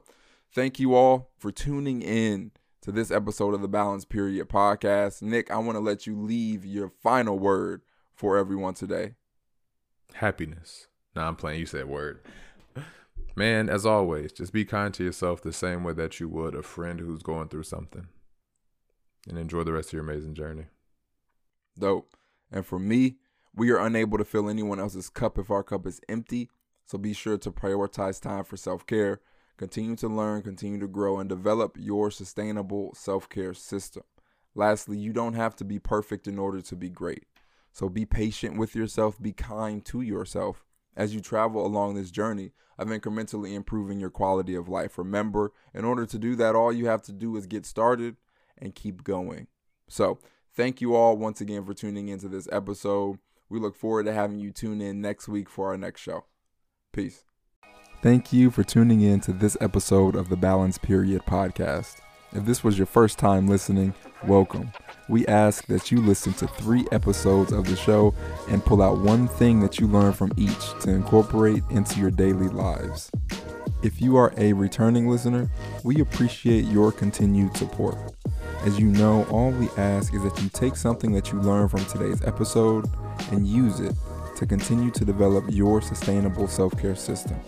thank 0.52 0.80
you 0.80 0.94
all 0.94 1.30
for 1.38 1.52
tuning 1.52 2.02
in 2.02 2.50
to 2.82 2.92
this 2.92 3.10
episode 3.10 3.54
of 3.54 3.60
the 3.60 3.68
Balance 3.68 4.04
Period 4.04 4.48
podcast. 4.48 5.22
Nick, 5.22 5.50
I 5.50 5.58
want 5.58 5.76
to 5.76 5.80
let 5.80 6.06
you 6.06 6.18
leave 6.18 6.64
your 6.64 6.88
final 6.88 7.38
word 7.38 7.82
for 8.14 8.36
everyone 8.36 8.74
today. 8.74 9.14
Happiness. 10.14 10.88
Now 11.14 11.28
I'm 11.28 11.36
playing. 11.36 11.60
You 11.60 11.66
said 11.66 11.86
word. 11.86 12.20
Man, 13.36 13.68
as 13.68 13.86
always, 13.86 14.32
just 14.32 14.52
be 14.52 14.64
kind 14.64 14.92
to 14.94 15.04
yourself 15.04 15.42
the 15.42 15.52
same 15.52 15.84
way 15.84 15.92
that 15.92 16.18
you 16.18 16.28
would 16.28 16.56
a 16.56 16.62
friend 16.62 16.98
who's 16.98 17.22
going 17.22 17.48
through 17.48 17.62
something. 17.62 18.08
And 19.26 19.38
enjoy 19.38 19.64
the 19.64 19.72
rest 19.72 19.88
of 19.88 19.94
your 19.94 20.02
amazing 20.02 20.34
journey. 20.34 20.66
Dope. 21.78 22.16
And 22.50 22.64
for 22.64 22.78
me, 22.78 23.16
we 23.54 23.70
are 23.70 23.78
unable 23.78 24.18
to 24.18 24.24
fill 24.24 24.48
anyone 24.48 24.80
else's 24.80 25.08
cup 25.08 25.38
if 25.38 25.50
our 25.50 25.62
cup 25.62 25.86
is 25.86 26.00
empty. 26.08 26.50
So 26.86 26.96
be 26.96 27.12
sure 27.12 27.36
to 27.38 27.50
prioritize 27.50 28.20
time 28.20 28.44
for 28.44 28.56
self 28.56 28.86
care. 28.86 29.20
Continue 29.56 29.96
to 29.96 30.08
learn, 30.08 30.42
continue 30.42 30.78
to 30.78 30.86
grow, 30.86 31.18
and 31.18 31.28
develop 31.28 31.76
your 31.78 32.10
sustainable 32.10 32.94
self 32.94 33.28
care 33.28 33.52
system. 33.52 34.04
Lastly, 34.54 34.96
you 34.96 35.12
don't 35.12 35.34
have 35.34 35.56
to 35.56 35.64
be 35.64 35.78
perfect 35.78 36.26
in 36.26 36.38
order 36.38 36.60
to 36.62 36.76
be 36.76 36.88
great. 36.88 37.26
So 37.72 37.88
be 37.88 38.06
patient 38.06 38.56
with 38.56 38.74
yourself, 38.74 39.20
be 39.20 39.32
kind 39.32 39.84
to 39.86 40.00
yourself 40.00 40.64
as 40.96 41.14
you 41.14 41.20
travel 41.20 41.64
along 41.64 41.94
this 41.94 42.10
journey 42.10 42.52
of 42.78 42.88
incrementally 42.88 43.54
improving 43.54 44.00
your 44.00 44.10
quality 44.10 44.54
of 44.54 44.68
life. 44.68 44.98
Remember, 44.98 45.52
in 45.74 45.84
order 45.84 46.06
to 46.06 46.18
do 46.18 46.34
that, 46.36 46.54
all 46.54 46.72
you 46.72 46.86
have 46.86 47.02
to 47.02 47.12
do 47.12 47.36
is 47.36 47.46
get 47.46 47.66
started 47.66 48.16
and 48.60 48.74
keep 48.74 49.04
going. 49.04 49.46
So, 49.88 50.18
thank 50.54 50.80
you 50.80 50.94
all 50.94 51.16
once 51.16 51.40
again 51.40 51.64
for 51.64 51.74
tuning 51.74 52.08
into 52.08 52.28
this 52.28 52.48
episode. 52.52 53.18
We 53.48 53.58
look 53.58 53.76
forward 53.76 54.06
to 54.06 54.12
having 54.12 54.38
you 54.38 54.50
tune 54.50 54.80
in 54.80 55.00
next 55.00 55.28
week 55.28 55.48
for 55.48 55.68
our 55.68 55.78
next 55.78 56.00
show. 56.00 56.24
Peace. 56.92 57.24
Thank 58.02 58.32
you 58.32 58.50
for 58.50 58.62
tuning 58.62 59.00
in 59.00 59.20
to 59.22 59.32
this 59.32 59.56
episode 59.60 60.14
of 60.14 60.28
the 60.28 60.36
Balance 60.36 60.78
Period 60.78 61.22
podcast. 61.26 61.96
If 62.32 62.44
this 62.44 62.62
was 62.62 62.76
your 62.76 62.86
first 62.86 63.18
time 63.18 63.46
listening, 63.46 63.94
welcome. 64.26 64.70
We 65.08 65.26
ask 65.26 65.66
that 65.66 65.90
you 65.90 66.02
listen 66.02 66.34
to 66.34 66.46
three 66.46 66.86
episodes 66.92 67.52
of 67.52 67.64
the 67.64 67.74
show 67.74 68.14
and 68.50 68.64
pull 68.64 68.82
out 68.82 68.98
one 68.98 69.28
thing 69.28 69.60
that 69.60 69.80
you 69.80 69.86
learn 69.86 70.12
from 70.12 70.32
each 70.36 70.78
to 70.80 70.90
incorporate 70.90 71.62
into 71.70 71.98
your 71.98 72.10
daily 72.10 72.48
lives. 72.48 73.10
If 73.82 74.02
you 74.02 74.16
are 74.16 74.34
a 74.36 74.52
returning 74.52 75.08
listener, 75.08 75.50
we 75.84 76.00
appreciate 76.00 76.64
your 76.66 76.92
continued 76.92 77.56
support. 77.56 77.96
As 78.64 78.78
you 78.78 78.86
know, 78.86 79.24
all 79.30 79.50
we 79.52 79.68
ask 79.76 80.12
is 80.12 80.22
that 80.24 80.42
you 80.42 80.48
take 80.48 80.74
something 80.74 81.12
that 81.12 81.30
you 81.30 81.40
learned 81.40 81.70
from 81.70 81.84
today's 81.86 82.22
episode 82.24 82.90
and 83.30 83.46
use 83.46 83.78
it 83.78 83.94
to 84.36 84.46
continue 84.46 84.90
to 84.90 85.04
develop 85.04 85.44
your 85.48 85.80
sustainable 85.80 86.48
self 86.48 86.76
care 86.76 86.96
system. 86.96 87.38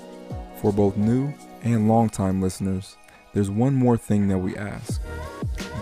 For 0.60 0.72
both 0.72 0.96
new 0.96 1.32
and 1.62 1.88
long-time 1.88 2.40
listeners, 2.40 2.96
there's 3.34 3.50
one 3.50 3.74
more 3.74 3.96
thing 3.96 4.28
that 4.28 4.38
we 4.38 4.56
ask. 4.56 5.02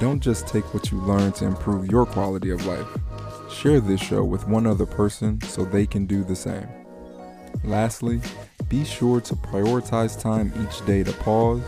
Don't 0.00 0.20
just 0.20 0.46
take 0.46 0.72
what 0.72 0.90
you 0.90 0.98
learn 0.98 1.32
to 1.32 1.44
improve 1.44 1.90
your 1.90 2.06
quality 2.06 2.50
of 2.50 2.64
life. 2.66 2.86
Share 3.50 3.80
this 3.80 4.00
show 4.00 4.24
with 4.24 4.48
one 4.48 4.66
other 4.66 4.86
person 4.86 5.40
so 5.42 5.64
they 5.64 5.86
can 5.86 6.06
do 6.06 6.24
the 6.24 6.36
same. 6.36 6.68
Lastly, 7.64 8.20
be 8.68 8.84
sure 8.84 9.20
to 9.20 9.34
prioritize 9.34 10.20
time 10.20 10.52
each 10.62 10.84
day 10.86 11.02
to 11.02 11.12
pause, 11.12 11.62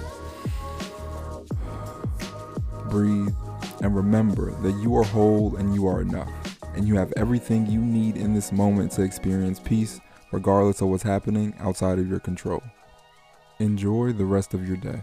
breathe, 2.90 3.34
and 3.82 3.94
remember 3.96 4.50
that 4.62 4.80
you 4.82 4.96
are 4.96 5.04
whole 5.04 5.56
and 5.56 5.74
you 5.74 5.86
are 5.86 6.00
enough. 6.00 6.30
And 6.74 6.86
you 6.86 6.96
have 6.96 7.12
everything 7.16 7.66
you 7.66 7.80
need 7.80 8.16
in 8.16 8.34
this 8.34 8.52
moment 8.52 8.92
to 8.92 9.02
experience 9.02 9.58
peace, 9.58 10.00
regardless 10.32 10.80
of 10.80 10.88
what's 10.88 11.02
happening 11.02 11.54
outside 11.58 11.98
of 11.98 12.08
your 12.08 12.20
control. 12.20 12.62
Enjoy 13.58 14.12
the 14.12 14.24
rest 14.24 14.54
of 14.54 14.66
your 14.66 14.76
day. 14.76 15.02